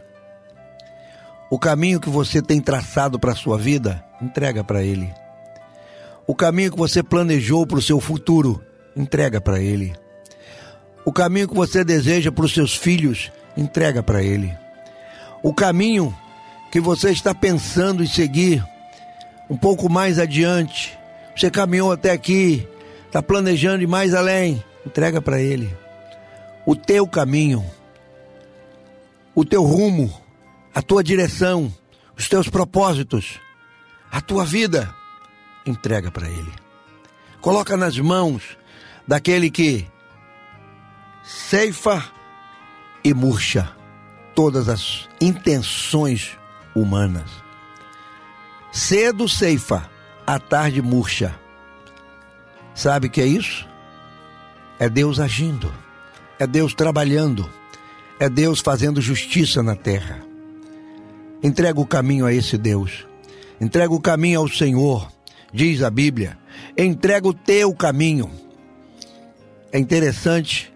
O 1.50 1.58
caminho 1.58 2.00
que 2.00 2.10
você 2.10 2.42
tem 2.42 2.60
traçado 2.60 3.18
para 3.18 3.32
a 3.32 3.36
sua 3.36 3.56
vida, 3.56 4.04
entrega 4.20 4.64
para 4.64 4.82
Ele. 4.82 5.12
O 6.26 6.34
caminho 6.34 6.72
que 6.72 6.76
você 6.76 7.02
planejou 7.02 7.66
para 7.66 7.78
o 7.78 7.82
seu 7.82 8.00
futuro, 8.00 8.62
entrega 8.96 9.40
para 9.40 9.60
Ele. 9.60 9.94
O 11.04 11.12
caminho 11.12 11.48
que 11.48 11.54
você 11.54 11.84
deseja 11.84 12.30
para 12.30 12.44
os 12.44 12.52
seus 12.52 12.74
filhos, 12.74 13.32
entrega 13.56 14.02
para 14.02 14.22
Ele. 14.22 14.54
O 15.42 15.54
caminho 15.54 16.14
que 16.70 16.80
você 16.80 17.10
está 17.10 17.34
pensando 17.34 18.02
em 18.02 18.06
seguir 18.06 18.64
um 19.48 19.56
pouco 19.56 19.90
mais 19.90 20.18
adiante, 20.18 20.98
você 21.34 21.50
caminhou 21.50 21.92
até 21.92 22.10
aqui, 22.10 22.68
está 23.06 23.22
planejando 23.22 23.82
ir 23.82 23.86
mais 23.86 24.14
além, 24.14 24.62
entrega 24.84 25.20
para 25.20 25.40
Ele. 25.40 25.74
O 26.66 26.76
teu 26.76 27.06
caminho, 27.06 27.64
o 29.34 29.44
teu 29.44 29.62
rumo, 29.62 30.20
a 30.74 30.82
tua 30.82 31.02
direção, 31.02 31.72
os 32.16 32.28
teus 32.28 32.48
propósitos, 32.48 33.40
a 34.10 34.20
tua 34.20 34.44
vida, 34.44 34.94
entrega 35.64 36.10
para 36.10 36.28
Ele. 36.28 36.52
Coloca 37.40 37.76
nas 37.76 37.98
mãos 37.98 38.58
daquele 39.06 39.50
que 39.50 39.86
ceifa 41.24 42.04
e 43.02 43.14
murcha 43.14 43.70
todas 44.34 44.68
as 44.68 45.08
intenções 45.20 46.37
humanas. 46.80 47.30
Cedo 48.72 49.28
ceifa, 49.28 49.88
à 50.26 50.38
tarde 50.38 50.82
murcha 50.82 51.34
Sabe 52.78 53.08
o 53.08 53.10
que 53.10 53.20
é 53.20 53.26
isso? 53.26 53.66
É 54.78 54.88
Deus 54.88 55.18
agindo, 55.18 55.74
é 56.38 56.46
Deus 56.46 56.72
trabalhando, 56.74 57.50
é 58.20 58.28
Deus 58.28 58.60
fazendo 58.60 59.00
justiça 59.00 59.64
na 59.64 59.74
terra. 59.74 60.24
Entrega 61.42 61.80
o 61.80 61.84
caminho 61.84 62.24
a 62.24 62.32
esse 62.32 62.56
Deus, 62.56 63.04
entrega 63.60 63.92
o 63.92 64.00
caminho 64.00 64.38
ao 64.38 64.46
Senhor, 64.46 65.10
diz 65.52 65.82
a 65.82 65.90
Bíblia, 65.90 66.38
entrega 66.76 67.26
o 67.26 67.34
teu 67.34 67.74
caminho. 67.74 68.30
É 69.72 69.78
interessante 69.80 70.72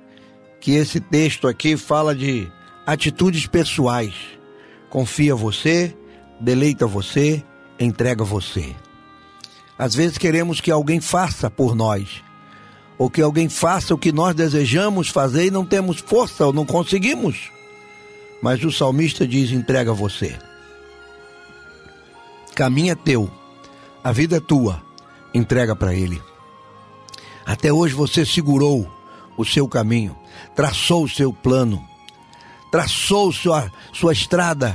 que 0.61 0.73
esse 0.73 0.99
texto 0.99 1.47
aqui 1.47 1.77
fala 1.77 2.17
de 2.17 2.51
atitudes 2.85 3.47
pessoais. 3.47 4.15
Confia 4.93 5.35
você, 5.35 5.97
deleita 6.39 6.87
você, 6.87 7.43
entrega 7.81 8.23
você. 8.25 8.77
Às 9.79 9.95
vezes 9.95 10.19
queremos 10.19 10.61
que 10.61 10.71
alguém 10.71 11.01
faça 11.01 11.51
por 11.51 11.75
nós, 11.75 12.23
ou 12.99 13.09
que 13.09 13.23
alguém 13.23 13.49
faça 13.49 13.95
o 13.95 13.99
que 13.99 14.13
nós 14.13 14.35
desejamos 14.35 15.09
fazer 15.09 15.47
e 15.47 15.51
não 15.51 15.65
temos 15.65 15.99
força 15.99 16.45
ou 16.45 16.53
não 16.53 16.67
conseguimos. 16.67 17.51
Mas 18.43 18.63
o 18.63 18.71
salmista 18.71 19.27
diz: 19.27 19.51
entrega 19.51 19.95
você. 19.95 20.39
Caminho 22.55 22.93
é 22.93 22.95
teu, 22.95 23.31
A 24.05 24.13
vida 24.13 24.37
é 24.37 24.41
tua, 24.41 24.83
entrega 25.33 25.75
para 25.75 25.95
Ele. 25.95 26.21
Até 27.47 27.73
hoje 27.73 27.95
você 27.95 28.27
segurou 28.27 28.87
o 29.39 29.45
seu 29.47 29.67
caminho, 29.67 30.15
traçou 30.55 31.05
o 31.05 31.09
seu 31.09 31.33
plano, 31.33 31.83
traçou 32.73 33.31
sua, 33.31 33.71
sua 33.93 34.15
estrada. 34.15 34.75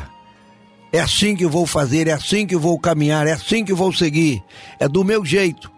É 0.93 0.99
assim 1.01 1.35
que 1.35 1.47
vou 1.47 1.65
fazer, 1.65 2.07
é 2.07 2.13
assim 2.13 2.45
que 2.45 2.55
vou 2.55 2.79
caminhar, 2.79 3.27
é 3.27 3.33
assim 3.33 3.65
que 3.65 3.73
vou 3.73 3.91
seguir, 3.91 4.41
é 4.79 4.87
do 4.87 5.03
meu 5.03 5.25
jeito. 5.25 5.69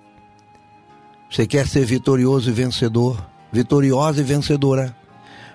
Você 1.31 1.47
quer 1.47 1.65
ser 1.65 1.85
vitorioso 1.85 2.49
e 2.49 2.53
vencedor, 2.53 3.25
vitoriosa 3.51 4.19
e 4.19 4.23
vencedora. 4.23 4.95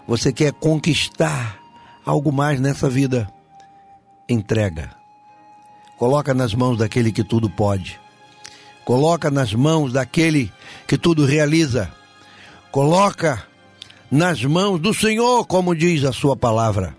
Você 0.08 0.32
quer 0.32 0.52
conquistar 0.52 1.58
algo 2.04 2.32
mais 2.32 2.58
nessa 2.58 2.88
vida. 2.88 3.30
Entrega. 4.28 4.90
Coloca 5.98 6.32
nas 6.32 6.54
mãos 6.54 6.78
daquele 6.78 7.12
que 7.12 7.22
tudo 7.22 7.50
pode. 7.50 8.00
Coloca 8.84 9.30
nas 9.30 9.52
mãos 9.52 9.92
daquele 9.92 10.52
que 10.86 10.96
tudo 10.96 11.24
realiza. 11.24 11.92
Coloca 12.70 13.46
nas 14.14 14.44
mãos 14.44 14.78
do 14.78 14.94
Senhor, 14.94 15.44
como 15.44 15.74
diz 15.74 16.04
a 16.04 16.12
sua 16.12 16.36
palavra. 16.36 16.96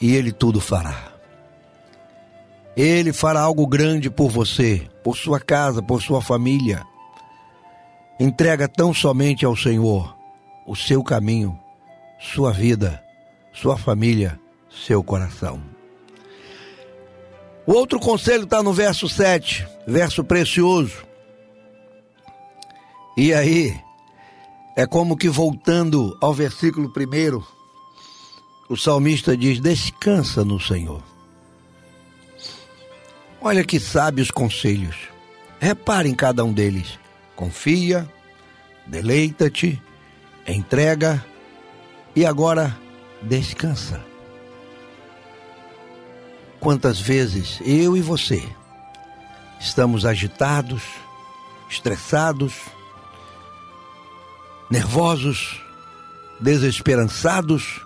E 0.00 0.16
ele 0.16 0.32
tudo 0.32 0.62
fará. 0.62 1.12
Ele 2.74 3.12
fará 3.12 3.42
algo 3.42 3.66
grande 3.66 4.08
por 4.08 4.30
você, 4.30 4.88
por 5.04 5.14
sua 5.14 5.38
casa, 5.38 5.82
por 5.82 6.00
sua 6.00 6.22
família. 6.22 6.82
Entrega 8.18 8.66
tão 8.66 8.94
somente 8.94 9.44
ao 9.44 9.54
Senhor 9.54 10.16
o 10.66 10.74
seu 10.74 11.04
caminho, 11.04 11.60
sua 12.18 12.50
vida, 12.50 13.04
sua 13.52 13.76
família, 13.76 14.40
seu 14.70 15.04
coração. 15.04 15.62
O 17.66 17.74
outro 17.74 18.00
conselho 18.00 18.44
está 18.44 18.62
no 18.62 18.72
verso 18.72 19.06
7, 19.06 19.68
verso 19.86 20.24
precioso. 20.24 21.04
E 23.18 23.34
aí, 23.34 23.78
é 24.74 24.86
como 24.86 25.16
que 25.16 25.28
voltando 25.28 26.16
ao 26.20 26.32
versículo 26.32 26.90
primeiro, 26.90 27.46
o 28.68 28.76
salmista 28.76 29.36
diz: 29.36 29.60
Descansa 29.60 30.44
no 30.44 30.58
Senhor. 30.58 31.02
Olha 33.40 33.64
que 33.64 33.78
sábios 33.78 34.30
conselhos. 34.30 34.96
Repare 35.60 36.08
em 36.08 36.14
cada 36.14 36.44
um 36.44 36.52
deles. 36.52 36.98
Confia, 37.36 38.10
deleita-te, 38.86 39.80
entrega 40.46 41.24
e 42.14 42.24
agora 42.24 42.76
descansa. 43.20 44.04
Quantas 46.60 47.00
vezes 47.00 47.60
eu 47.64 47.96
e 47.96 48.00
você 48.00 48.42
estamos 49.60 50.04
agitados, 50.04 50.82
estressados, 51.68 52.54
nervosos, 54.72 55.60
desesperançados 56.40 57.82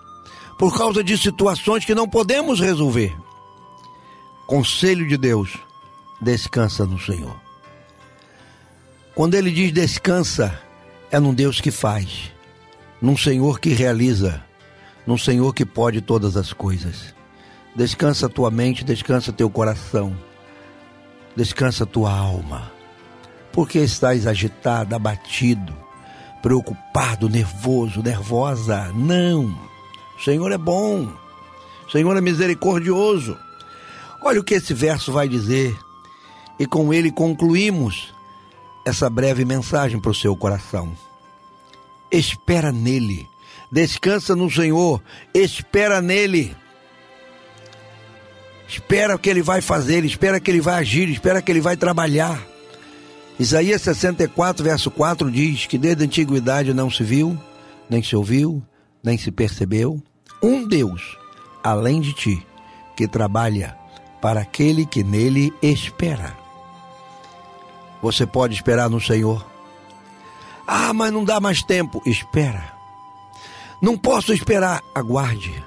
por 0.57 0.75
causa 0.77 1.03
de 1.03 1.17
situações 1.17 1.83
que 1.83 1.93
não 1.93 2.07
podemos 2.07 2.61
resolver. 2.61 3.13
Conselho 4.47 5.05
de 5.05 5.17
Deus: 5.17 5.57
descansa 6.21 6.85
no 6.85 6.97
Senhor. 6.97 7.35
Quando 9.13 9.35
ele 9.35 9.51
diz 9.51 9.73
descansa, 9.73 10.57
é 11.11 11.19
num 11.19 11.33
Deus 11.33 11.59
que 11.59 11.71
faz, 11.71 12.31
num 13.01 13.17
Senhor 13.17 13.59
que 13.59 13.73
realiza, 13.73 14.41
num 15.05 15.17
Senhor 15.17 15.53
que 15.53 15.65
pode 15.65 15.99
todas 15.99 16.37
as 16.37 16.53
coisas. 16.53 17.13
Descansa 17.75 18.29
tua 18.29 18.49
mente, 18.49 18.85
descansa 18.85 19.33
teu 19.33 19.49
coração, 19.49 20.17
descansa 21.35 21.85
tua 21.85 22.13
alma. 22.13 22.71
Porque 23.51 23.79
estás 23.79 24.25
agitado, 24.25 24.95
abatido, 24.95 25.86
preocupado, 26.47 27.27
nervoso, 27.27 28.01
nervosa? 28.01 28.89
Não. 28.95 29.53
O 30.17 30.23
Senhor 30.23 30.49
é 30.49 30.57
bom. 30.57 31.11
O 31.85 31.91
Senhor 31.91 32.15
é 32.15 32.21
misericordioso. 32.21 33.37
Olha 34.23 34.39
o 34.39 34.43
que 34.45 34.53
esse 34.53 34.73
verso 34.73 35.11
vai 35.11 35.27
dizer. 35.27 35.77
E 36.57 36.65
com 36.65 36.93
ele 36.93 37.11
concluímos 37.11 38.13
essa 38.85 39.09
breve 39.09 39.43
mensagem 39.43 39.99
para 39.99 40.11
o 40.11 40.15
seu 40.15 40.37
coração. 40.37 40.97
Espera 42.09 42.71
nele. 42.71 43.27
Descansa 43.69 44.33
no 44.33 44.49
Senhor. 44.49 45.03
Espera 45.33 45.99
nele. 46.01 46.55
Espera 48.69 49.15
o 49.15 49.19
que 49.19 49.29
ele 49.29 49.41
vai 49.41 49.59
fazer, 49.59 50.05
espera 50.05 50.39
que 50.39 50.49
ele 50.49 50.61
vai 50.61 50.75
agir, 50.75 51.09
espera 51.09 51.41
que 51.41 51.51
ele 51.51 51.61
vai 51.61 51.75
trabalhar. 51.75 52.41
Isaías 53.39 53.83
64, 53.83 54.63
verso 54.63 54.89
4 54.89 55.29
diz 55.31 55.65
que 55.67 55.77
desde 55.77 56.03
a 56.03 56.05
antiguidade 56.05 56.73
não 56.73 56.89
se 56.89 57.03
viu, 57.03 57.37
nem 57.89 58.01
se 58.01 58.15
ouviu, 58.15 58.63
nem 59.03 59.17
se 59.17 59.31
percebeu 59.31 60.01
um 60.41 60.67
Deus 60.67 61.17
além 61.63 62.01
de 62.01 62.13
ti 62.13 62.47
que 62.95 63.07
trabalha 63.07 63.77
para 64.21 64.41
aquele 64.41 64.85
que 64.85 65.03
nele 65.03 65.53
espera. 65.61 66.35
Você 68.01 68.25
pode 68.25 68.55
esperar 68.55 68.89
no 68.89 69.01
Senhor. 69.01 69.45
Ah, 70.65 70.93
mas 70.93 71.11
não 71.11 71.23
dá 71.23 71.39
mais 71.39 71.63
tempo. 71.63 72.01
Espera. 72.05 72.73
Não 73.81 73.97
posso 73.97 74.33
esperar. 74.33 74.81
Aguarde. 74.93 75.63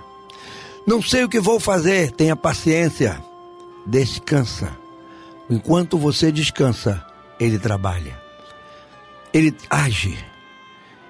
Não 0.87 1.03
sei 1.03 1.25
o 1.25 1.29
que 1.29 1.41
vou 1.41 1.61
fazer, 1.61 2.11
tenha 2.13 2.35
paciência. 2.35 3.23
Descansa. 3.87 4.77
Enquanto 5.49 5.99
você 5.99 6.31
descansa, 6.31 7.05
ele 7.41 7.59
trabalha. 7.59 8.21
Ele 9.33 9.57
age. 9.71 10.19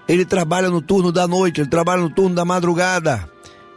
Ele 0.07 0.25
trabalha 0.25 0.71
no 0.71 0.81
turno 0.81 1.11
da 1.11 1.27
noite, 1.27 1.61
ele 1.61 1.69
trabalha 1.69 2.03
no 2.03 2.11
turno 2.11 2.35
da 2.35 2.45
madrugada, 2.45 3.29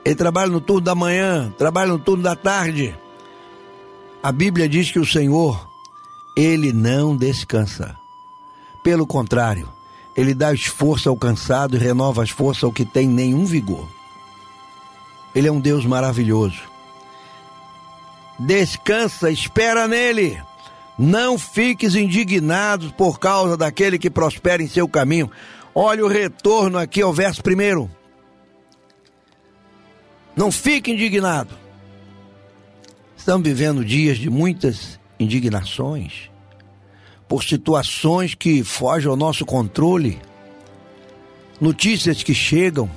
ele 0.06 0.16
trabalha 0.16 0.52
no 0.52 0.62
turno 0.62 0.82
da 0.82 0.96
manhã, 0.96 1.54
trabalha 1.58 1.92
no 1.92 2.00
turno 2.00 2.24
da 2.24 2.36
tarde. 2.36 2.96
A 4.22 4.32
Bíblia 4.32 4.70
diz 4.70 4.92
que 4.92 5.00
o 5.00 5.06
Senhor, 5.06 5.70
ele 6.36 6.72
não 6.72 7.16
descansa. 7.16 7.96
Pelo 8.84 9.06
contrário, 9.06 9.70
ele 10.16 10.34
dá 10.34 10.54
esforço 10.54 11.10
ao 11.10 11.18
cansado 11.18 11.76
e 11.76 11.80
renova 11.80 12.24
as 12.24 12.30
forças 12.30 12.63
ao 12.63 12.72
que 12.72 12.86
tem 12.86 13.08
nenhum 13.08 13.46
vigor. 13.46 13.88
Ele 15.34 15.48
é 15.48 15.52
um 15.52 15.60
Deus 15.60 15.86
maravilhoso. 15.86 16.62
Descansa, 18.38 19.32
espera 19.32 19.88
nele. 19.88 20.42
Não 21.04 21.38
fiques 21.38 21.96
indignado 21.96 22.94
por 22.94 23.20
causa 23.20 23.58
daquele 23.58 24.00
que 24.00 24.10
prospera 24.10 24.63
em 24.63 24.70
seu 24.70 24.88
caminho. 24.88 25.30
Olha 25.76 26.06
o 26.06 26.08
retorno 26.08 26.78
aqui 26.78 27.02
ao 27.02 27.12
verso 27.12 27.44
primeiro. 27.44 27.92
Não 30.34 30.50
fique 30.50 30.94
indignado. 30.94 31.54
Estamos 33.18 33.46
vivendo 33.46 33.84
dias 33.84 34.18
de 34.18 34.30
muitas 34.30 34.98
indignações 35.20 36.32
por 37.28 37.44
situações 37.44 38.34
que 38.34 38.63
fogem 38.63 39.10
ao 39.10 39.18
nosso 39.18 39.46
controle, 39.46 40.22
notícias 41.60 42.24
que 42.24 42.34
chegam 42.34 42.89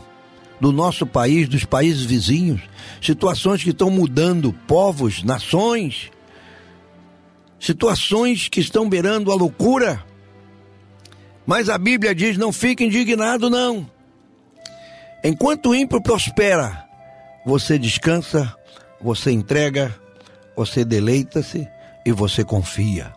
do 0.60 0.70
nosso 0.70 1.08
país, 1.08 1.48
dos 1.48 1.64
países 1.64 2.04
vizinhos, 2.04 2.60
situações 3.02 3.64
que 3.64 3.70
estão 3.70 3.90
mudando 3.90 4.52
povos, 4.68 5.24
nações, 5.24 6.12
situações 7.58 8.48
que 8.48 8.60
estão 8.60 8.88
beirando 8.88 9.32
a 9.32 9.34
loucura. 9.34 10.04
Mas 11.46 11.68
a 11.68 11.78
Bíblia 11.78 12.14
diz: 12.14 12.36
não 12.36 12.52
fique 12.52 12.84
indignado, 12.84 13.48
não. 13.50 13.90
Enquanto 15.22 15.70
o 15.70 15.74
ímpio 15.74 16.00
prospera, 16.00 16.84
você 17.44 17.78
descansa, 17.78 18.54
você 19.00 19.30
entrega, 19.30 19.94
você 20.56 20.84
deleita-se 20.84 21.68
e 22.04 22.12
você 22.12 22.44
confia. 22.44 23.12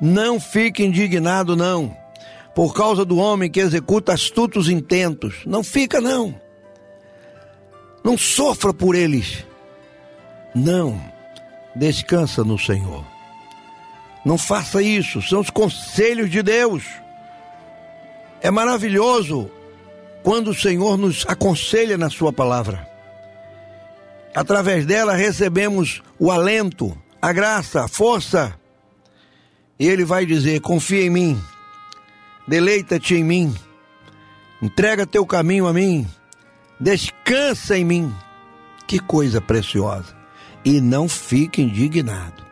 Não 0.00 0.38
fique 0.38 0.84
indignado, 0.84 1.56
não 1.56 1.96
por 2.58 2.74
causa 2.74 3.04
do 3.04 3.18
homem 3.18 3.48
que 3.48 3.60
executa 3.60 4.12
astutos 4.12 4.68
intentos. 4.68 5.42
Não 5.46 5.62
fica, 5.62 6.00
não. 6.00 6.34
Não 8.02 8.18
sofra 8.18 8.74
por 8.74 8.96
eles. 8.96 9.46
Não. 10.52 11.00
Descansa 11.76 12.42
no 12.42 12.58
Senhor. 12.58 13.06
Não 14.24 14.36
faça 14.36 14.82
isso. 14.82 15.22
São 15.22 15.40
os 15.40 15.50
conselhos 15.50 16.30
de 16.30 16.42
Deus. 16.42 16.84
É 18.40 18.50
maravilhoso 18.50 19.50
quando 20.22 20.48
o 20.48 20.54
Senhor 20.54 20.96
nos 20.96 21.24
aconselha 21.26 21.96
na 21.96 22.10
Sua 22.10 22.32
palavra. 22.32 22.88
Através 24.34 24.86
dela 24.86 25.14
recebemos 25.14 26.02
o 26.18 26.30
alento, 26.30 26.96
a 27.20 27.32
graça, 27.32 27.84
a 27.84 27.88
força. 27.88 28.54
E 29.78 29.86
Ele 29.86 30.04
vai 30.04 30.26
dizer: 30.26 30.60
confia 30.60 31.02
em 31.02 31.10
mim 31.10 31.40
deleita-te 32.48 33.14
em 33.14 33.22
mim, 33.22 33.54
entrega 34.62 35.06
teu 35.06 35.26
caminho 35.26 35.66
a 35.66 35.72
mim, 35.72 36.08
descansa 36.80 37.76
em 37.76 37.84
mim. 37.84 38.14
Que 38.86 38.98
coisa 38.98 39.38
preciosa! 39.38 40.16
E 40.64 40.80
não 40.80 41.06
fique 41.06 41.60
indignado. 41.60 42.47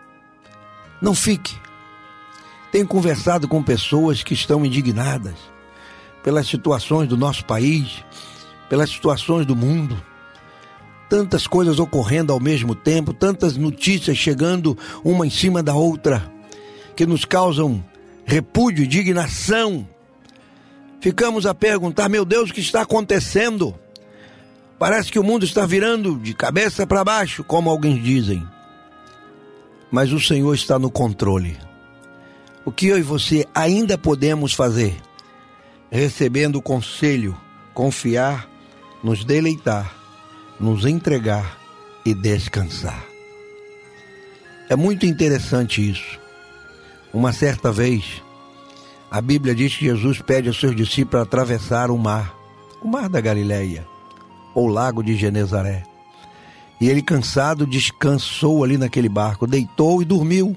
Não 1.01 1.15
fique. 1.15 1.55
Tenho 2.73 2.87
conversado 2.87 3.47
com 3.49 3.63
pessoas 3.63 4.23
que 4.23 4.35
estão 4.35 4.65
indignadas 4.65 5.35
pelas 6.23 6.49
situações 6.49 7.09
do 7.09 7.17
nosso 7.17 7.45
país, 7.45 8.05
pelas 8.69 8.91
situações 8.91 9.47
do 9.47 9.55
mundo. 9.55 10.03
Tantas 11.09 11.47
coisas 11.47 11.79
ocorrendo 11.79 12.33
ao 12.33 12.41
mesmo 12.41 12.75
tempo, 12.75 13.13
tantas 13.13 13.57
notícias 13.57 14.19
chegando 14.19 14.77
uma 15.05 15.27
em 15.27 15.31
cima 15.31 15.63
da 15.63 15.75
outra, 15.75 16.31
que 16.97 17.07
nos 17.07 17.25
causam 17.25 17.85
repúdio, 18.25 18.85
indignação. 18.85 19.89
Ficamos 21.01 21.47
a 21.47 21.55
perguntar: 21.55 22.09
meu 22.09 22.25
Deus, 22.25 22.51
o 22.51 22.53
que 22.53 22.61
está 22.61 22.83
acontecendo? 22.83 23.75
Parece 24.79 25.11
que 25.11 25.19
o 25.19 25.25
mundo 25.25 25.45
está 25.45 25.65
virando 25.65 26.19
de 26.19 26.35
cabeça 26.35 26.87
para 26.87 27.05
baixo, 27.05 27.45
como 27.45 27.71
alguns 27.71 28.03
dizem. 28.03 28.47
Mas 29.91 30.13
o 30.13 30.21
Senhor 30.21 30.55
está 30.55 30.79
no 30.79 30.91
controle. 30.91 31.57
O 32.65 32.73
que 32.73 32.87
eu 32.87 32.99
e 32.99 33.03
você 33.03 33.47
ainda 33.55 33.97
podemos 33.97 34.53
fazer? 34.53 34.97
recebendo 35.91 36.57
o 36.57 36.63
conselho, 36.63 37.37
confiar, 37.73 38.49
nos 39.03 39.25
deleitar, 39.25 39.95
nos 40.59 40.85
entregar 40.85 41.59
e 42.05 42.15
descansar. 42.15 43.05
É 44.69 44.77
muito 44.77 45.07
interessante 45.07 45.89
isso. 45.89 46.19
Uma 47.13 47.33
certa 47.33 47.71
vez, 47.71 48.23
a 49.11 49.21
Bíblia 49.21 49.55
diz 49.55 49.77
que 49.77 49.87
Jesus 49.87 50.21
pede 50.21 50.49
aos 50.49 50.59
seus 50.59 50.75
discípulos 50.75 51.23
atravessar 51.23 51.91
o 51.91 51.99
mar, 51.99 52.35
o 52.83 52.89
mar 52.89 53.09
da 53.09 53.21
Galileia, 53.21 53.87
ou 54.55 54.67
lago 54.67 55.03
de 55.03 55.17
Genezaré. 55.17 55.85
E 56.81 56.89
ele, 56.89 57.03
cansado, 57.03 57.67
descansou 57.67 58.63
ali 58.63 58.77
naquele 58.77 59.09
barco, 59.09 59.47
deitou 59.47 60.03
e 60.03 60.05
dormiu. 60.05 60.57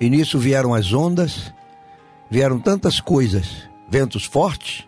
E 0.00 0.10
nisso 0.10 0.38
vieram 0.38 0.74
as 0.74 0.92
ondas, 0.92 1.52
vieram 2.28 2.58
tantas 2.58 3.00
coisas 3.00 3.68
ventos 3.88 4.24
fortes, 4.24 4.84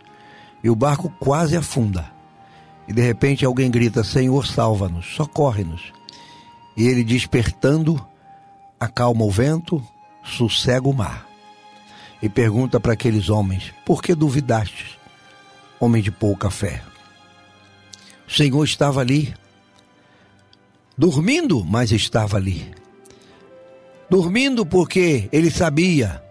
e 0.62 0.70
o 0.70 0.76
barco 0.76 1.12
quase 1.18 1.56
afunda. 1.56 2.10
E 2.86 2.92
de 2.92 3.02
repente 3.02 3.44
alguém 3.44 3.70
grita: 3.70 4.02
Senhor, 4.02 4.46
salva-nos, 4.46 5.14
socorre-nos. 5.14 5.92
E 6.76 6.86
ele, 6.86 7.04
despertando, 7.04 8.04
acalma 8.80 9.24
o 9.24 9.30
vento, 9.30 9.82
sossega 10.24 10.88
o 10.88 10.94
mar. 10.94 11.26
E 12.22 12.28
pergunta 12.28 12.80
para 12.80 12.92
aqueles 12.92 13.28
homens: 13.28 13.72
Por 13.84 14.02
que 14.02 14.14
duvidastes, 14.14 14.98
homem 15.78 16.02
de 16.02 16.10
pouca 16.10 16.50
fé? 16.50 16.82
O 18.26 18.32
Senhor 18.32 18.64
estava 18.64 19.00
ali, 19.00 19.34
dormindo, 21.02 21.64
mas 21.64 21.90
estava 21.90 22.36
ali. 22.36 22.72
Dormindo 24.08 24.64
porque 24.64 25.28
ele 25.32 25.50
sabia 25.50 26.22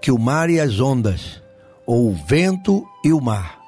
que 0.00 0.12
o 0.12 0.16
mar 0.20 0.48
e 0.48 0.60
as 0.60 0.78
ondas 0.78 1.42
ou 1.84 2.12
o 2.12 2.14
vento 2.14 2.86
e 3.04 3.12
o 3.12 3.20
mar 3.20 3.58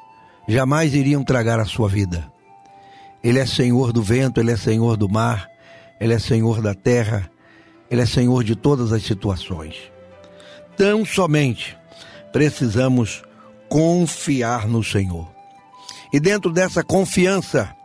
jamais 0.47 0.95
iriam 0.95 1.25
tragar 1.25 1.59
a 1.59 1.65
sua 1.65 1.89
vida. 1.89 2.31
Ele 3.25 3.41
é 3.41 3.45
senhor 3.45 3.93
do 3.93 4.05
vento, 4.05 4.39
ele 4.39 4.53
é 4.53 4.57
senhor 4.57 4.97
do 4.97 5.09
mar, 5.09 5.49
ele 6.01 6.15
é 6.15 6.19
senhor 6.21 6.63
da 6.63 6.75
terra, 6.75 7.29
ele 7.91 8.03
é 8.03 8.07
senhor 8.07 8.45
de 8.45 8.55
todas 8.55 8.93
as 8.93 9.03
situações. 9.03 9.75
Tão 10.77 11.05
somente 11.05 11.77
precisamos 12.31 13.21
confiar 13.69 14.69
no 14.69 14.85
Senhor. 14.85 15.29
E 16.13 16.21
dentro 16.21 16.53
dessa 16.53 16.85
confiança, 16.85 17.76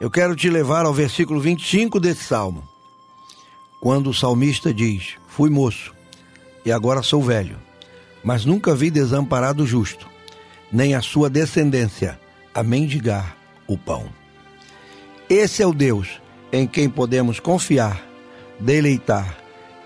eu 0.00 0.10
quero 0.10 0.34
te 0.34 0.48
levar 0.48 0.86
ao 0.86 0.94
versículo 0.94 1.40
25 1.40 2.00
desse 2.00 2.24
salmo, 2.24 2.66
quando 3.80 4.10
o 4.10 4.14
salmista 4.14 4.74
diz: 4.74 5.16
Fui 5.28 5.50
moço 5.50 5.94
e 6.64 6.72
agora 6.72 7.02
sou 7.02 7.22
velho 7.22 7.70
mas 8.22 8.44
nunca 8.44 8.74
vi 8.74 8.90
desamparado 8.90 9.66
justo, 9.66 10.08
nem 10.70 10.94
a 10.94 11.02
sua 11.02 11.30
descendência 11.30 12.20
a 12.54 12.62
mendigar 12.62 13.36
o 13.66 13.76
pão. 13.76 14.06
Esse 15.28 15.62
é 15.62 15.66
o 15.66 15.72
Deus 15.72 16.20
em 16.52 16.66
quem 16.66 16.88
podemos 16.88 17.40
confiar, 17.40 18.02
deleitar, 18.58 19.36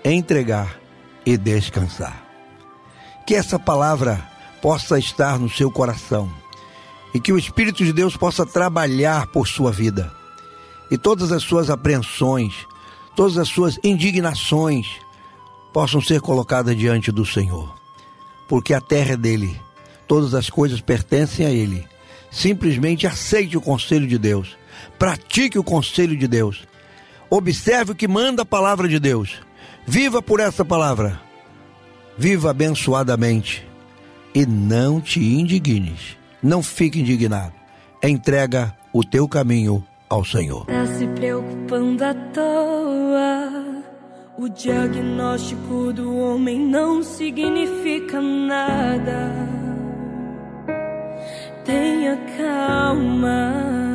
entregar 0.03 0.79
e 1.25 1.37
descansar. 1.37 2.23
Que 3.25 3.35
essa 3.35 3.57
palavra 3.57 4.27
possa 4.61 4.99
estar 4.99 5.39
no 5.39 5.49
seu 5.49 5.71
coração 5.71 6.31
e 7.15 7.19
que 7.19 7.33
o 7.33 7.39
Espírito 7.39 7.83
de 7.83 7.91
Deus 7.91 8.15
possa 8.15 8.45
trabalhar 8.45 9.25
por 9.27 9.47
sua 9.47 9.71
vida 9.71 10.11
e 10.91 10.99
todas 10.99 11.31
as 11.31 11.41
suas 11.41 11.71
apreensões, 11.71 12.53
todas 13.15 13.39
as 13.39 13.47
suas 13.47 13.79
indignações 13.83 14.85
possam 15.73 15.99
ser 15.99 16.21
colocadas 16.21 16.77
diante 16.77 17.11
do 17.11 17.25
Senhor 17.25 17.73
porque 18.47 18.73
a 18.73 18.81
terra 18.81 19.13
é 19.13 19.17
dele. 19.17 19.59
Todas 20.07 20.33
as 20.33 20.49
coisas 20.49 20.81
pertencem 20.81 21.45
a 21.45 21.49
ele. 21.49 21.85
Simplesmente 22.31 23.07
aceite 23.07 23.57
o 23.57 23.61
conselho 23.61 24.07
de 24.07 24.17
Deus. 24.17 24.55
Pratique 24.99 25.57
o 25.57 25.63
conselho 25.63 26.15
de 26.17 26.27
Deus. 26.27 26.63
Observe 27.29 27.91
o 27.91 27.95
que 27.95 28.07
manda 28.07 28.43
a 28.43 28.45
palavra 28.45 28.87
de 28.87 28.99
Deus. 28.99 29.41
Viva 29.85 30.21
por 30.21 30.39
essa 30.39 30.63
palavra. 30.63 31.19
Viva 32.17 32.51
abençoadamente. 32.51 33.65
E 34.33 34.45
não 34.45 35.01
te 35.01 35.19
indignes. 35.19 36.17
Não 36.45 36.61
fique 36.61 36.99
indignado. 36.99 37.53
Entrega 38.03 38.71
o 38.93 39.03
teu 39.03 39.27
caminho 39.27 39.83
ao 40.07 40.23
Senhor. 40.23 40.67
Tá 40.67 40.85
se 40.85 41.07
preocupando 41.07 42.03
à 42.05 42.13
toa 42.13 43.65
o 44.37 44.47
diagnóstico 44.47 45.91
do 45.91 46.15
homem 46.15 46.59
não 46.59 47.01
significa 47.01 48.21
nada. 48.21 49.31
Tenha 51.63 52.15
calma. 52.37 53.94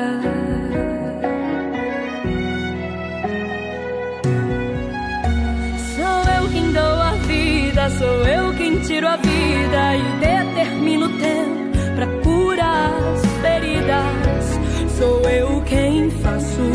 sou 7.97 8.27
eu 8.27 8.53
quem 8.55 8.79
tiro 8.79 9.07
a 9.07 9.15
vida 9.15 9.97
e 9.97 10.03
determino 10.19 11.05
o 11.07 11.17
tempo 11.17 11.95
para 11.95 12.07
curar 12.23 12.91
as 13.13 13.25
feridas. 13.41 14.59
Sou 14.97 15.21
eu 15.29 15.61
quem 15.63 16.09
faço. 16.09 16.71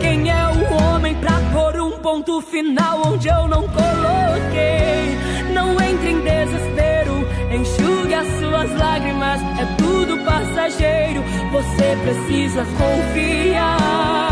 Quem 0.00 0.30
é 0.30 0.46
o 0.48 0.94
homem 0.94 1.14
pra 1.16 1.40
pôr 1.52 1.80
um 1.80 1.92
ponto 1.98 2.40
final 2.40 3.02
onde 3.06 3.28
eu 3.28 3.48
não 3.48 3.62
coloquei. 3.68 5.16
Não 5.52 5.72
entre 5.80 6.10
em 6.10 6.20
desespero, 6.20 7.26
enxugue 7.52 8.14
as 8.14 8.28
suas 8.38 8.78
lágrimas, 8.78 9.40
é 9.58 9.74
tudo 9.78 10.18
passageiro. 10.24 11.22
Você 11.52 11.96
precisa 12.04 12.64
confiar 12.64 14.25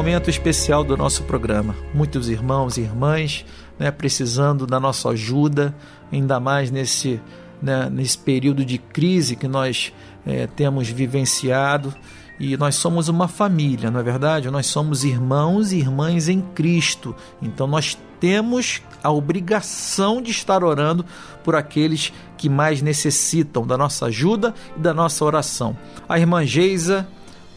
momento 0.00 0.30
especial 0.30 0.82
do 0.82 0.96
nosso 0.96 1.24
programa. 1.24 1.76
Muitos 1.92 2.30
irmãos 2.30 2.78
e 2.78 2.80
irmãs 2.80 3.44
né, 3.78 3.90
precisando 3.90 4.66
da 4.66 4.80
nossa 4.80 5.10
ajuda, 5.10 5.76
ainda 6.10 6.40
mais 6.40 6.70
nesse, 6.70 7.20
né, 7.60 7.86
nesse 7.90 8.16
período 8.16 8.64
de 8.64 8.78
crise 8.78 9.36
que 9.36 9.46
nós 9.46 9.92
é, 10.26 10.46
temos 10.46 10.88
vivenciado. 10.88 11.94
E 12.38 12.56
nós 12.56 12.76
somos 12.76 13.08
uma 13.10 13.28
família, 13.28 13.90
não 13.90 14.00
é 14.00 14.02
verdade? 14.02 14.50
Nós 14.50 14.68
somos 14.68 15.04
irmãos 15.04 15.70
e 15.70 15.76
irmãs 15.76 16.30
em 16.30 16.40
Cristo. 16.40 17.14
Então 17.42 17.66
nós 17.66 17.98
temos 18.18 18.80
a 19.02 19.10
obrigação 19.10 20.22
de 20.22 20.30
estar 20.30 20.64
orando 20.64 21.04
por 21.44 21.54
aqueles 21.54 22.10
que 22.38 22.48
mais 22.48 22.80
necessitam 22.80 23.66
da 23.66 23.76
nossa 23.76 24.06
ajuda 24.06 24.54
e 24.74 24.80
da 24.80 24.94
nossa 24.94 25.22
oração. 25.26 25.76
A 26.08 26.18
irmã 26.18 26.42
Geisa 26.46 27.06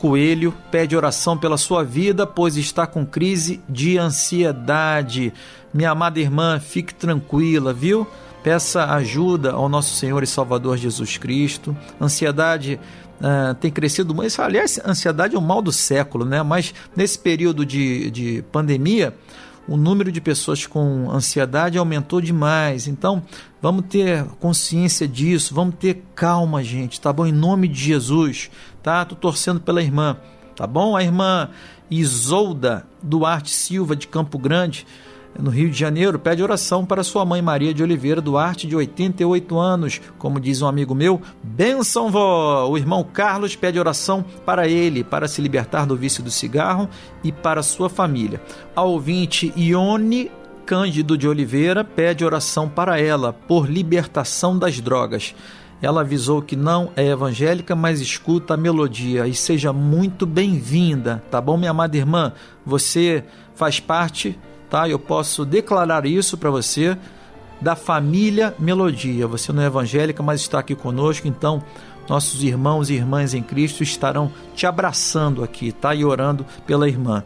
Coelho 0.03 0.53
pede 0.69 0.97
oração 0.97 1.37
pela 1.37 1.55
sua 1.55 1.81
vida, 1.81 2.27
pois 2.27 2.57
está 2.57 2.85
com 2.85 3.05
crise 3.05 3.61
de 3.69 3.97
ansiedade. 3.97 5.33
Minha 5.73 5.91
amada 5.91 6.19
irmã, 6.19 6.59
fique 6.59 6.93
tranquila, 6.93 7.71
viu? 7.71 8.05
Peça 8.43 8.83
ajuda 8.95 9.53
ao 9.53 9.69
nosso 9.69 9.95
Senhor 9.95 10.21
e 10.21 10.27
Salvador 10.27 10.75
Jesus 10.75 11.17
Cristo. 11.17 11.73
Ansiedade 12.01 12.77
uh, 13.21 13.55
tem 13.55 13.71
crescido 13.71 14.13
muito. 14.13 14.41
Aliás, 14.41 14.77
ansiedade 14.85 15.35
é 15.35 15.39
o 15.39 15.41
mal 15.41 15.61
do 15.61 15.71
século, 15.71 16.25
né? 16.25 16.43
Mas 16.43 16.73
nesse 16.93 17.17
período 17.17 17.65
de, 17.65 18.11
de 18.11 18.43
pandemia, 18.51 19.15
o 19.67 19.77
número 19.77 20.11
de 20.11 20.19
pessoas 20.19 20.65
com 20.65 21.09
ansiedade 21.11 21.77
aumentou 21.77 22.19
demais. 22.19 22.87
Então, 22.87 23.23
vamos 23.61 23.85
ter 23.87 24.25
consciência 24.39 25.07
disso, 25.07 25.55
vamos 25.55 25.75
ter 25.75 26.03
calma, 26.15 26.63
gente, 26.63 26.99
tá 26.99 27.13
bom? 27.13 27.25
Em 27.25 27.31
nome 27.31 27.67
de 27.67 27.79
Jesus, 27.79 28.51
tá? 28.81 29.05
Tô 29.05 29.15
torcendo 29.15 29.59
pela 29.59 29.81
irmã, 29.81 30.17
tá 30.55 30.67
bom? 30.67 30.95
A 30.95 31.03
irmã 31.03 31.49
Isolda 31.89 32.85
Duarte 33.01 33.51
Silva 33.51 33.95
de 33.95 34.07
Campo 34.07 34.37
Grande 34.37 34.85
no 35.39 35.49
Rio 35.49 35.69
de 35.69 35.77
Janeiro, 35.77 36.19
pede 36.19 36.43
oração 36.43 36.85
para 36.85 37.03
sua 37.03 37.25
mãe 37.25 37.41
Maria 37.41 37.73
de 37.73 37.81
Oliveira 37.81 38.21
Duarte, 38.21 38.67
de 38.67 38.75
88 38.75 39.57
anos. 39.57 40.01
Como 40.17 40.39
diz 40.39 40.61
um 40.61 40.67
amigo 40.67 40.93
meu, 40.93 41.21
benção 41.41 42.11
vó! 42.11 42.67
O 42.69 42.77
irmão 42.77 43.03
Carlos 43.03 43.55
pede 43.55 43.79
oração 43.79 44.23
para 44.45 44.67
ele, 44.67 45.03
para 45.03 45.27
se 45.27 45.41
libertar 45.41 45.85
do 45.85 45.95
vício 45.95 46.23
do 46.23 46.31
cigarro 46.31 46.87
e 47.23 47.31
para 47.31 47.63
sua 47.63 47.89
família. 47.89 48.41
A 48.75 48.83
ouvinte 48.83 49.51
Ione 49.55 50.31
Cândido 50.65 51.17
de 51.17 51.27
Oliveira 51.27 51.83
pede 51.83 52.23
oração 52.23 52.69
para 52.69 52.99
ela, 52.99 53.33
por 53.33 53.69
libertação 53.69 54.57
das 54.57 54.79
drogas. 54.79 55.35
Ela 55.81 56.01
avisou 56.01 56.41
que 56.41 56.55
não 56.55 56.91
é 56.95 57.07
evangélica, 57.07 57.75
mas 57.75 57.99
escuta 57.99 58.53
a 58.53 58.57
melodia 58.57 59.27
e 59.27 59.33
seja 59.33 59.73
muito 59.73 60.25
bem-vinda, 60.25 61.21
tá 61.29 61.41
bom, 61.41 61.57
minha 61.57 61.71
amada 61.71 61.97
irmã? 61.97 62.31
Você 62.65 63.25
faz 63.53 63.81
parte 63.81 64.39
tá? 64.73 64.89
Eu 64.89 64.97
posso 64.97 65.45
declarar 65.45 66.03
isso 66.03 66.35
para 66.35 66.49
você 66.49 66.97
da 67.61 67.75
família 67.75 68.55
Melodia. 68.57 69.27
Você 69.27 69.53
não 69.53 69.61
é 69.61 69.67
evangélica, 69.67 70.23
mas 70.23 70.41
está 70.41 70.57
aqui 70.57 70.73
conosco, 70.73 71.27
então 71.27 71.61
nossos 72.09 72.41
irmãos 72.41 72.89
e 72.89 72.95
irmãs 72.95 73.35
em 73.35 73.43
Cristo 73.43 73.83
estarão 73.83 74.31
te 74.55 74.65
abraçando 74.65 75.43
aqui, 75.43 75.71
tá? 75.71 75.93
E 75.93 76.03
orando 76.03 76.43
pela 76.65 76.89
irmã. 76.89 77.23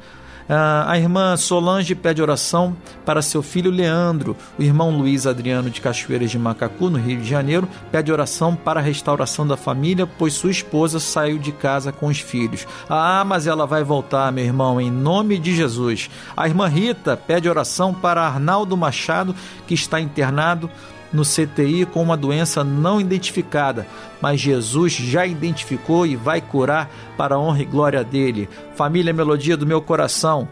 Ah, 0.50 0.86
a 0.92 0.98
irmã 0.98 1.36
Solange 1.36 1.94
pede 1.94 2.22
oração 2.22 2.76
para 3.06 3.22
seu 3.22 3.44
filho 3.44 3.70
Leandro. 3.70 4.36
O 4.58 4.64
irmão 4.64 4.90
Luiz 4.90 5.28
Adriano 5.28 5.70
de 5.70 5.82
Cachoeiras 5.82 6.32
de 6.32 6.40
Macacu, 6.40 6.90
no 6.90 6.98
Rio 6.98 7.20
de 7.20 7.28
Janeiro, 7.28 7.68
pede 7.92 8.12
oração 8.12 8.56
para 8.56 8.80
a 8.80 8.84
restauração 8.84 9.46
da 9.46 9.58
família, 9.58 10.08
pois 10.08 10.34
sua 10.34 10.52
esposa 10.52 11.00
saiu 11.00 11.38
de 11.38 11.52
casa 11.52 11.92
com 11.92 12.08
os 12.08 12.20
filhos. 12.20 12.66
Ah, 12.90 13.24
mas 13.26 13.46
ela 13.48 13.66
vai 13.66 13.84
voltar, 13.84 14.32
meu 14.32 14.46
irmão, 14.46 14.80
em 14.80 14.90
nome 14.90 15.38
de 15.38 15.56
Jesus. 15.56 16.10
A 16.36 16.48
irmã 16.48 16.68
Rita 16.68 17.18
pede 17.18 17.50
oração 17.50 17.94
para 17.94 18.22
Arnaldo 18.22 18.78
Machado, 18.78 19.36
que 19.68 19.74
está 19.74 20.00
internado 20.00 20.70
no 21.12 21.24
CTI 21.24 21.86
com 21.86 22.02
uma 22.02 22.18
doença 22.18 22.64
não 22.64 23.00
identificada, 23.00 23.88
mas 24.22 24.40
Jesus 24.40 24.94
já 24.94 25.26
identificou 25.26 26.06
e 26.06 26.16
vai 26.16 26.42
curar 26.42 26.90
para 27.18 27.36
a 27.36 27.40
honra 27.40 27.62
e 27.62 27.66
glória 27.66 28.04
dele. 28.04 28.50
Família 28.76 29.14
Melodia 29.14 29.58
do 29.58 29.66
meu 29.66 29.82
coração. 29.82 30.48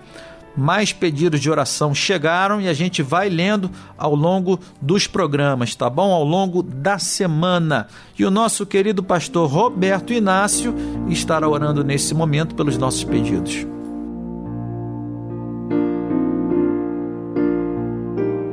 Mais 0.57 0.93
pedidos 0.93 1.41
de 1.41 1.51
oração 1.51 1.93
chegaram 1.93 2.61
e 2.61 2.69
a 2.69 2.73
gente 2.73 3.03
vai 3.03 3.27
lendo 3.27 3.69
ao 3.97 4.15
longo 4.15 4.57
dos 4.81 5.05
programas, 5.05 5.75
tá 5.75 5.89
bom? 5.89 6.13
Ao 6.13 6.23
longo 6.23 6.63
da 6.63 6.97
semana. 6.97 7.87
E 8.17 8.23
o 8.23 8.31
nosso 8.31 8.65
querido 8.65 9.03
pastor 9.03 9.49
Roberto 9.49 10.13
Inácio 10.13 10.73
estará 11.09 11.47
orando 11.49 11.83
nesse 11.83 12.13
momento 12.13 12.55
pelos 12.55 12.77
nossos 12.77 13.03
pedidos. 13.03 13.67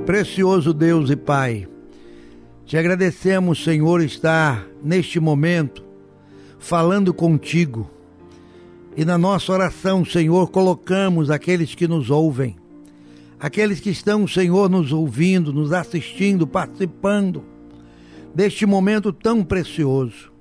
Precioso 0.04 0.74
Deus 0.74 1.08
e 1.10 1.16
Pai, 1.16 1.68
te 2.72 2.78
agradecemos, 2.78 3.62
Senhor, 3.62 4.00
estar 4.00 4.66
neste 4.82 5.20
momento 5.20 5.84
falando 6.58 7.12
contigo. 7.12 7.86
E 8.96 9.04
na 9.04 9.18
nossa 9.18 9.52
oração, 9.52 10.06
Senhor, 10.06 10.50
colocamos 10.50 11.30
aqueles 11.30 11.74
que 11.74 11.86
nos 11.86 12.08
ouvem, 12.08 12.56
aqueles 13.38 13.78
que 13.78 13.90
estão, 13.90 14.26
Senhor, 14.26 14.70
nos 14.70 14.90
ouvindo, 14.90 15.52
nos 15.52 15.70
assistindo, 15.70 16.46
participando 16.46 17.44
deste 18.34 18.64
momento 18.64 19.12
tão 19.12 19.44
precioso. 19.44 20.32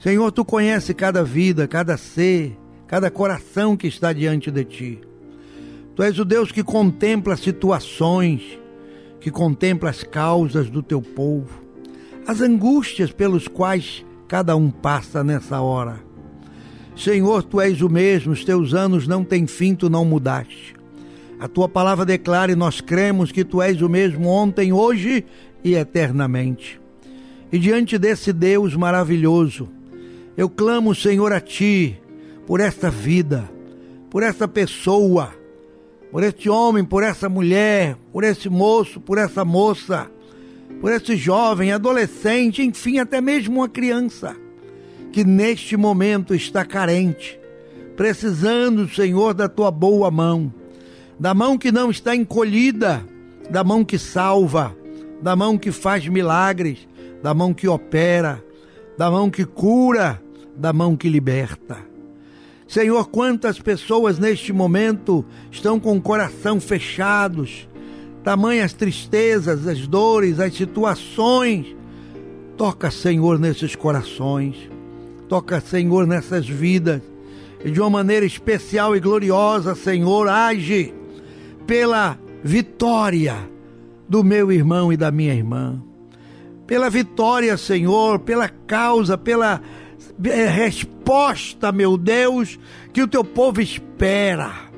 Senhor, 0.00 0.32
tu 0.32 0.44
conhece 0.44 0.92
cada 0.92 1.22
vida, 1.22 1.68
cada 1.68 1.96
ser, 1.96 2.58
cada 2.84 3.12
coração 3.12 3.76
que 3.76 3.86
está 3.86 4.12
diante 4.12 4.50
de 4.50 4.64
ti. 4.64 5.00
Tu 5.94 6.02
és 6.02 6.18
o 6.18 6.24
Deus 6.24 6.50
que 6.50 6.64
contempla 6.64 7.36
situações, 7.36 8.57
que 9.20 9.30
contempla 9.30 9.90
as 9.90 10.02
causas 10.02 10.70
do 10.70 10.82
teu 10.82 11.02
povo, 11.02 11.62
as 12.26 12.40
angústias 12.40 13.10
pelos 13.10 13.48
quais 13.48 14.04
cada 14.26 14.54
um 14.54 14.70
passa 14.70 15.24
nessa 15.24 15.60
hora. 15.60 16.00
Senhor, 16.96 17.42
tu 17.42 17.60
és 17.60 17.80
o 17.80 17.88
mesmo, 17.88 18.32
os 18.32 18.44
teus 18.44 18.74
anos 18.74 19.06
não 19.06 19.24
têm 19.24 19.46
fim, 19.46 19.74
tu 19.74 19.88
não 19.88 20.04
mudaste. 20.04 20.74
A 21.38 21.46
tua 21.46 21.68
palavra 21.68 22.04
declara 22.04 22.50
e 22.50 22.56
nós 22.56 22.80
cremos 22.80 23.30
que 23.30 23.44
tu 23.44 23.62
és 23.62 23.80
o 23.80 23.88
mesmo 23.88 24.28
ontem, 24.28 24.72
hoje 24.72 25.24
e 25.62 25.74
eternamente. 25.74 26.80
E 27.52 27.58
diante 27.58 27.96
desse 27.96 28.32
Deus 28.32 28.74
maravilhoso, 28.74 29.68
eu 30.36 30.48
clamo, 30.48 30.94
Senhor, 30.94 31.32
a 31.32 31.40
ti 31.40 31.96
por 32.46 32.60
esta 32.60 32.90
vida, 32.90 33.48
por 34.10 34.22
esta 34.22 34.48
pessoa 34.48 35.32
por 36.10 36.22
este 36.22 36.48
homem, 36.48 36.84
por 36.84 37.02
essa 37.02 37.28
mulher, 37.28 37.96
por 38.12 38.24
esse 38.24 38.48
moço, 38.48 39.00
por 39.00 39.18
essa 39.18 39.44
moça, 39.44 40.10
por 40.80 40.92
esse 40.92 41.16
jovem, 41.16 41.72
adolescente, 41.72 42.62
enfim, 42.62 42.98
até 42.98 43.20
mesmo 43.20 43.56
uma 43.56 43.68
criança 43.68 44.36
que 45.12 45.24
neste 45.24 45.76
momento 45.76 46.34
está 46.34 46.64
carente, 46.64 47.38
precisando, 47.96 48.88
Senhor, 48.88 49.34
da 49.34 49.48
tua 49.48 49.70
boa 49.70 50.10
mão, 50.10 50.52
da 51.18 51.34
mão 51.34 51.58
que 51.58 51.72
não 51.72 51.90
está 51.90 52.14
encolhida, 52.14 53.04
da 53.50 53.64
mão 53.64 53.84
que 53.84 53.98
salva, 53.98 54.76
da 55.20 55.34
mão 55.34 55.58
que 55.58 55.72
faz 55.72 56.06
milagres, 56.06 56.86
da 57.22 57.34
mão 57.34 57.52
que 57.52 57.66
opera, 57.66 58.44
da 58.96 59.10
mão 59.10 59.30
que 59.30 59.44
cura, 59.44 60.22
da 60.56 60.72
mão 60.72 60.96
que 60.96 61.08
liberta. 61.08 61.87
Senhor, 62.68 63.08
quantas 63.08 63.58
pessoas 63.58 64.18
neste 64.18 64.52
momento 64.52 65.24
estão 65.50 65.80
com 65.80 65.96
o 65.96 66.02
coração 66.02 66.60
fechados, 66.60 67.66
tamanhas 68.22 68.74
tristezas, 68.74 69.66
as 69.66 69.86
dores, 69.86 70.38
as 70.38 70.54
situações. 70.54 71.74
Toca, 72.58 72.90
Senhor, 72.90 73.38
nesses 73.38 73.74
corações. 73.74 74.70
Toca, 75.30 75.62
Senhor, 75.62 76.06
nessas 76.06 76.46
vidas. 76.46 77.00
E 77.64 77.70
de 77.70 77.80
uma 77.80 77.88
maneira 77.88 78.26
especial 78.26 78.94
e 78.94 79.00
gloriosa, 79.00 79.74
Senhor, 79.74 80.28
age 80.28 80.92
pela 81.66 82.18
vitória 82.44 83.34
do 84.06 84.22
meu 84.22 84.52
irmão 84.52 84.92
e 84.92 84.96
da 84.96 85.10
minha 85.10 85.34
irmã. 85.34 85.82
Pela 86.66 86.90
vitória, 86.90 87.56
Senhor, 87.56 88.18
pela 88.18 88.46
causa, 88.46 89.16
pela 89.16 89.62
resposta, 90.20 91.70
meu 91.70 91.96
Deus, 91.96 92.58
que 92.92 93.02
o 93.02 93.08
teu 93.08 93.22
povo 93.22 93.60
espera. 93.60 94.68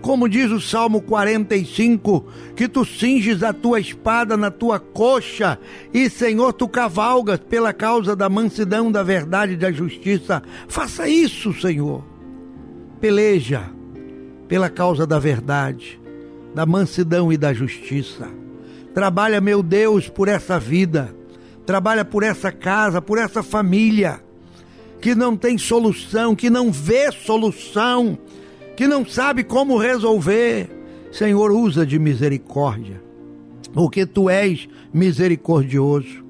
Como 0.00 0.28
diz 0.28 0.50
o 0.50 0.60
Salmo 0.60 1.00
45, 1.00 2.26
que 2.54 2.68
tu 2.68 2.84
cinges 2.84 3.42
a 3.42 3.54
tua 3.54 3.80
espada 3.80 4.36
na 4.36 4.50
tua 4.50 4.78
coxa 4.78 5.58
e, 5.94 6.10
Senhor, 6.10 6.52
tu 6.52 6.68
cavalgas 6.68 7.38
pela 7.38 7.72
causa 7.72 8.14
da 8.14 8.28
mansidão, 8.28 8.92
da 8.92 9.02
verdade 9.02 9.54
e 9.54 9.56
da 9.56 9.72
justiça. 9.72 10.42
Faça 10.68 11.08
isso, 11.08 11.54
Senhor. 11.54 12.04
Peleja 13.00 13.70
pela 14.46 14.68
causa 14.68 15.06
da 15.06 15.18
verdade, 15.18 15.98
da 16.54 16.66
mansidão 16.66 17.32
e 17.32 17.38
da 17.38 17.54
justiça. 17.54 18.28
Trabalha, 18.92 19.40
meu 19.40 19.62
Deus, 19.62 20.08
por 20.08 20.28
essa 20.28 20.60
vida. 20.60 21.16
Trabalha 21.64 22.04
por 22.04 22.22
essa 22.22 22.52
casa, 22.52 23.00
por 23.00 23.16
essa 23.16 23.42
família 23.42 24.23
que 25.04 25.14
não 25.14 25.36
tem 25.36 25.58
solução, 25.58 26.34
que 26.34 26.48
não 26.48 26.72
vê 26.72 27.12
solução. 27.12 28.18
que 28.74 28.86
não 28.86 29.04
sabe 29.04 29.44
como 29.44 29.76
resolver. 29.76 30.66
Senhor, 31.12 31.52
usa 31.52 31.84
de 31.84 31.98
misericórdia, 31.98 33.02
porque 33.74 34.06
tu 34.06 34.30
és 34.30 34.66
misericordioso. 34.94 36.24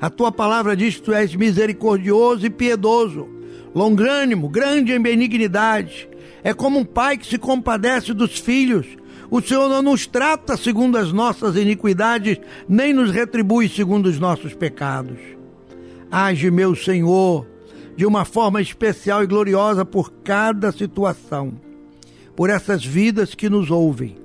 A 0.00 0.08
tua 0.08 0.30
palavra 0.30 0.76
diz 0.76 0.94
que 0.94 1.02
tu 1.02 1.12
és 1.12 1.34
misericordioso 1.34 2.46
e 2.46 2.50
piedoso, 2.50 3.28
longânimo, 3.74 4.48
grande 4.48 4.92
em 4.92 5.02
benignidade. 5.02 6.08
É 6.44 6.54
como 6.54 6.78
um 6.78 6.84
pai 6.84 7.18
que 7.18 7.26
se 7.26 7.36
compadece 7.36 8.14
dos 8.14 8.38
filhos. 8.38 8.86
O 9.28 9.42
Senhor 9.42 9.68
não 9.68 9.82
nos 9.82 10.06
trata 10.06 10.56
segundo 10.56 10.96
as 10.96 11.12
nossas 11.12 11.56
iniquidades, 11.56 12.38
nem 12.68 12.94
nos 12.94 13.10
retribui 13.10 13.68
segundo 13.68 14.06
os 14.06 14.20
nossos 14.20 14.54
pecados. 14.54 15.18
Age, 16.10 16.48
meu 16.50 16.76
Senhor, 16.76 17.44
de 18.00 18.06
uma 18.06 18.24
forma 18.24 18.62
especial 18.62 19.22
e 19.22 19.26
gloriosa 19.26 19.84
por 19.84 20.10
cada 20.24 20.72
situação, 20.72 21.52
por 22.34 22.48
essas 22.48 22.82
vidas 22.82 23.34
que 23.34 23.50
nos 23.50 23.70
ouvem, 23.70 24.16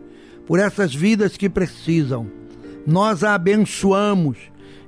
por 0.48 0.60
essas 0.60 0.96
vidas 0.96 1.36
que 1.36 1.50
precisam. 1.50 2.32
Nós 2.88 3.22
a 3.22 3.34
abençoamos 3.36 4.38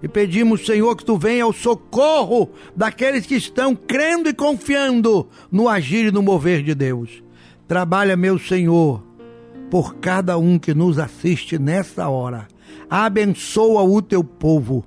e 0.01 0.07
pedimos, 0.07 0.65
Senhor, 0.65 0.95
que 0.95 1.03
tu 1.03 1.17
venha 1.17 1.43
ao 1.43 1.51
socorro 1.51 2.49
daqueles 2.73 3.25
que 3.25 3.35
estão 3.35 3.75
crendo 3.75 4.29
e 4.29 4.33
confiando 4.33 5.27
no 5.51 5.67
agir 5.67 6.05
e 6.05 6.11
no 6.11 6.23
mover 6.23 6.63
de 6.63 6.73
Deus. 6.73 7.21
Trabalha, 7.67 8.15
meu 8.15 8.39
Senhor, 8.39 9.03
por 9.69 9.95
cada 9.95 10.37
um 10.37 10.57
que 10.57 10.73
nos 10.73 10.97
assiste 10.97 11.59
nessa 11.59 12.07
hora. 12.07 12.47
Abençoa 12.89 13.83
o 13.83 14.01
teu 14.01 14.23
povo 14.23 14.85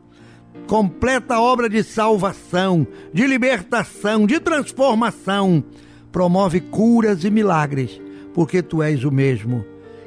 completa 0.71 1.41
obra 1.41 1.69
de 1.69 1.83
salvação, 1.83 2.87
de 3.13 3.27
libertação, 3.27 4.25
de 4.25 4.39
transformação. 4.39 5.65
Promove 6.13 6.61
curas 6.61 7.25
e 7.25 7.31
milagres, 7.31 8.01
porque 8.33 8.63
tu 8.63 8.81
és 8.81 9.03
o 9.03 9.11
mesmo. 9.11 9.65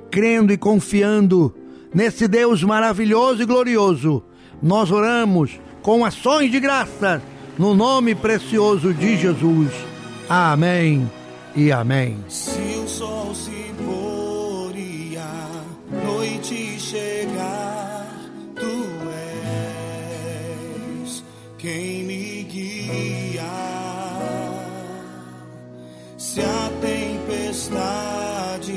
Crendo 0.09 0.53
e 0.53 0.57
confiando 0.57 1.53
nesse 1.93 2.30
Deus 2.30 2.64
maravilhoso 2.64 3.43
e 3.43 3.45
glorioso, 3.45 4.24
nós 4.61 4.89
oramos 4.89 5.59
com 5.82 6.05
ações 6.05 6.49
de 6.49 6.61
graça 6.61 7.22
no 7.59 7.76
nome 7.76 8.16
precioso 8.16 8.93
de 8.93 9.18
Jesus. 9.18 9.70
Amém 10.30 11.11
e 11.53 11.74
amém. 11.74 12.24
Se 12.30 12.80
o 12.82 12.88
sol 12.88 13.36
se 13.36 13.70
pôr 13.84 14.74
e 14.78 15.18
a 15.18 16.05
noite 16.05 16.80
chegar, 16.80 17.72
quem 21.64 22.03
me 22.03 22.43
guia. 22.43 23.41
Se 26.18 26.41
a 26.41 26.70
tempestade 26.82 28.74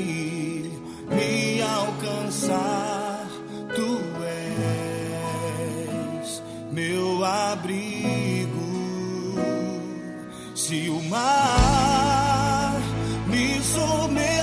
me 1.09 1.61
alcançar, 1.61 3.27
tu 3.75 3.99
és 4.23 4.71
meu 6.71 7.25
abrigo. 7.25 8.47
Se 10.55 10.89
o 10.89 11.03
mar 11.09 12.79
me 13.27 13.61
submergir, 13.61 14.36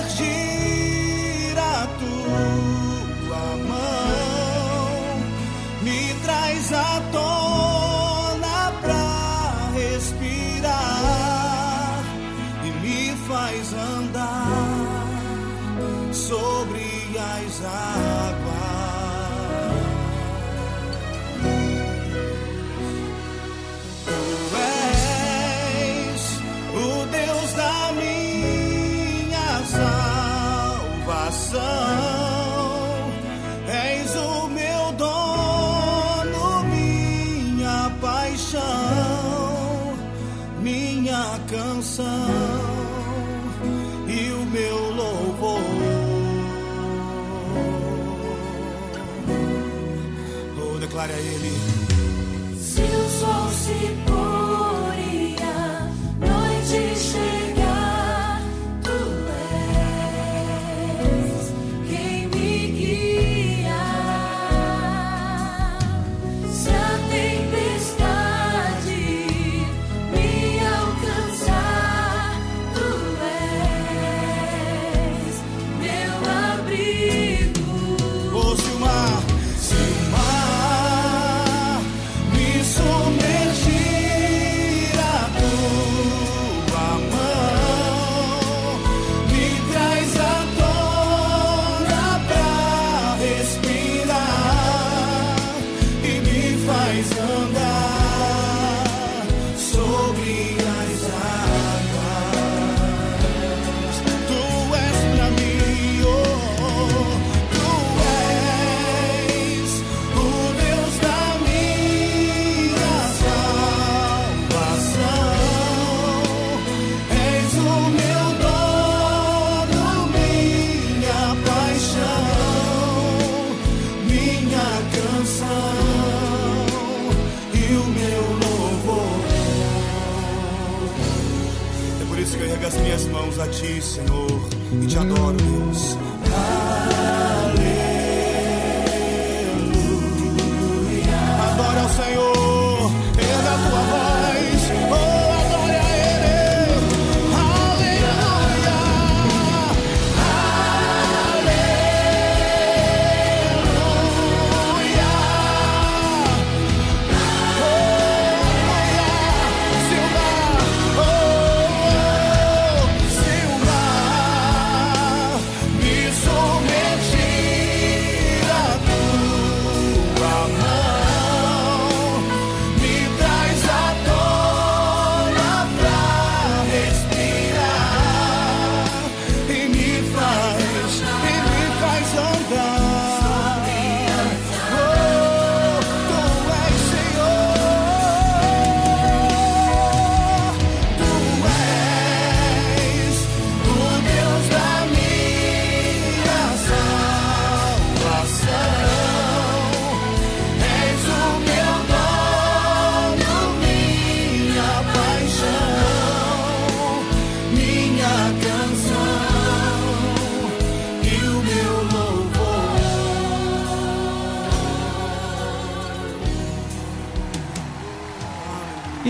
a 133.44 133.48
ti, 133.48 133.80
Senhor, 133.80 134.48
e 134.82 134.86
te 134.86 134.98
adoro, 134.98 135.36
Deus. 135.36 136.03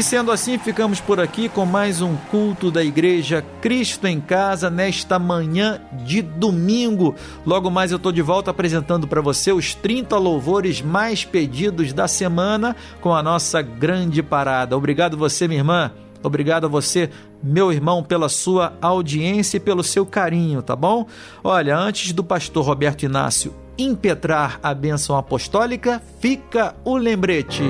Sendo 0.04 0.30
assim, 0.30 0.58
ficamos 0.58 1.00
por 1.00 1.18
aqui 1.18 1.48
com 1.48 1.64
mais 1.64 2.02
um 2.02 2.14
culto 2.30 2.70
da 2.70 2.84
Igreja 2.84 3.42
Cristo 3.62 4.06
em 4.06 4.20
Casa 4.20 4.68
nesta 4.68 5.18
manhã 5.18 5.80
de 6.04 6.20
domingo. 6.20 7.14
Logo 7.46 7.70
mais 7.70 7.90
eu 7.90 7.96
estou 7.96 8.12
de 8.12 8.20
volta 8.20 8.50
apresentando 8.50 9.08
para 9.08 9.22
você 9.22 9.50
os 9.50 9.74
30 9.74 10.18
louvores 10.18 10.82
mais 10.82 11.24
pedidos 11.24 11.94
da 11.94 12.06
semana 12.06 12.76
com 13.00 13.14
a 13.14 13.22
nossa 13.22 13.62
grande 13.62 14.22
parada. 14.22 14.76
Obrigado 14.76 15.16
você, 15.16 15.48
minha 15.48 15.60
irmã. 15.60 15.90
Obrigado 16.22 16.66
a 16.66 16.68
você, 16.68 17.08
meu 17.42 17.72
irmão, 17.72 18.02
pela 18.02 18.28
sua 18.28 18.74
audiência 18.82 19.56
e 19.56 19.60
pelo 19.60 19.82
seu 19.82 20.04
carinho, 20.04 20.60
tá 20.60 20.76
bom? 20.76 21.06
Olha, 21.42 21.78
antes 21.78 22.12
do 22.12 22.22
pastor 22.22 22.62
Roberto 22.62 23.04
Inácio 23.04 23.54
impetrar 23.78 24.60
a 24.62 24.74
bênção 24.74 25.16
apostólica, 25.16 26.00
fica 26.20 26.76
o 26.84 26.96
lembrete. 26.96 27.64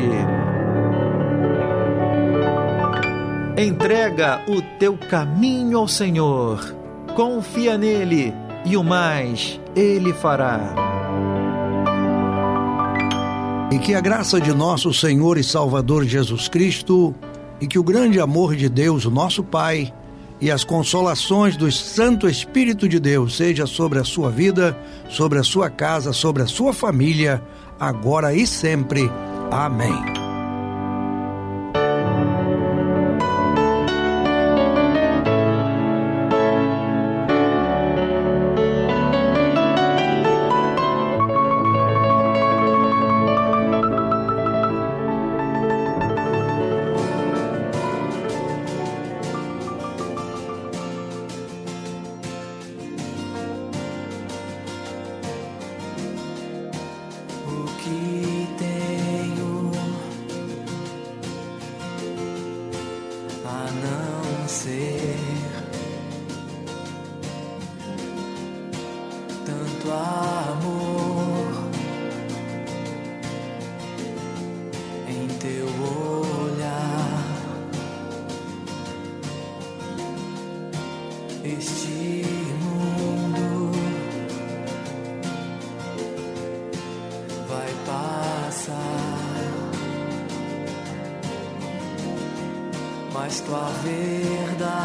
Entrega 3.56 4.42
o 4.48 4.60
teu 4.80 4.98
caminho 4.98 5.78
ao 5.78 5.86
Senhor, 5.86 6.74
confia 7.14 7.78
nele 7.78 8.34
e 8.64 8.76
o 8.76 8.82
mais 8.82 9.60
ele 9.76 10.12
fará. 10.12 10.74
E 13.70 13.78
que 13.78 13.94
a 13.94 14.00
graça 14.00 14.40
de 14.40 14.52
nosso 14.52 14.92
Senhor 14.92 15.38
e 15.38 15.44
Salvador 15.44 16.04
Jesus 16.04 16.48
Cristo, 16.48 17.14
e 17.60 17.68
que 17.68 17.78
o 17.78 17.84
grande 17.84 18.18
amor 18.18 18.56
de 18.56 18.68
Deus, 18.68 19.04
nosso 19.04 19.44
Pai, 19.44 19.94
e 20.40 20.50
as 20.50 20.64
consolações 20.64 21.56
do 21.56 21.70
Santo 21.70 22.28
Espírito 22.28 22.88
de 22.88 22.98
Deus 22.98 23.36
seja 23.36 23.66
sobre 23.66 24.00
a 24.00 24.04
sua 24.04 24.30
vida, 24.30 24.76
sobre 25.08 25.38
a 25.38 25.44
sua 25.44 25.70
casa, 25.70 26.12
sobre 26.12 26.42
a 26.42 26.46
sua 26.46 26.72
família, 26.72 27.40
agora 27.78 28.34
e 28.34 28.46
sempre. 28.48 29.08
Amém. 29.48 30.23
Space. 93.34 94.83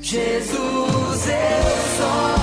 Eu 0.00 1.76
só 1.98 2.37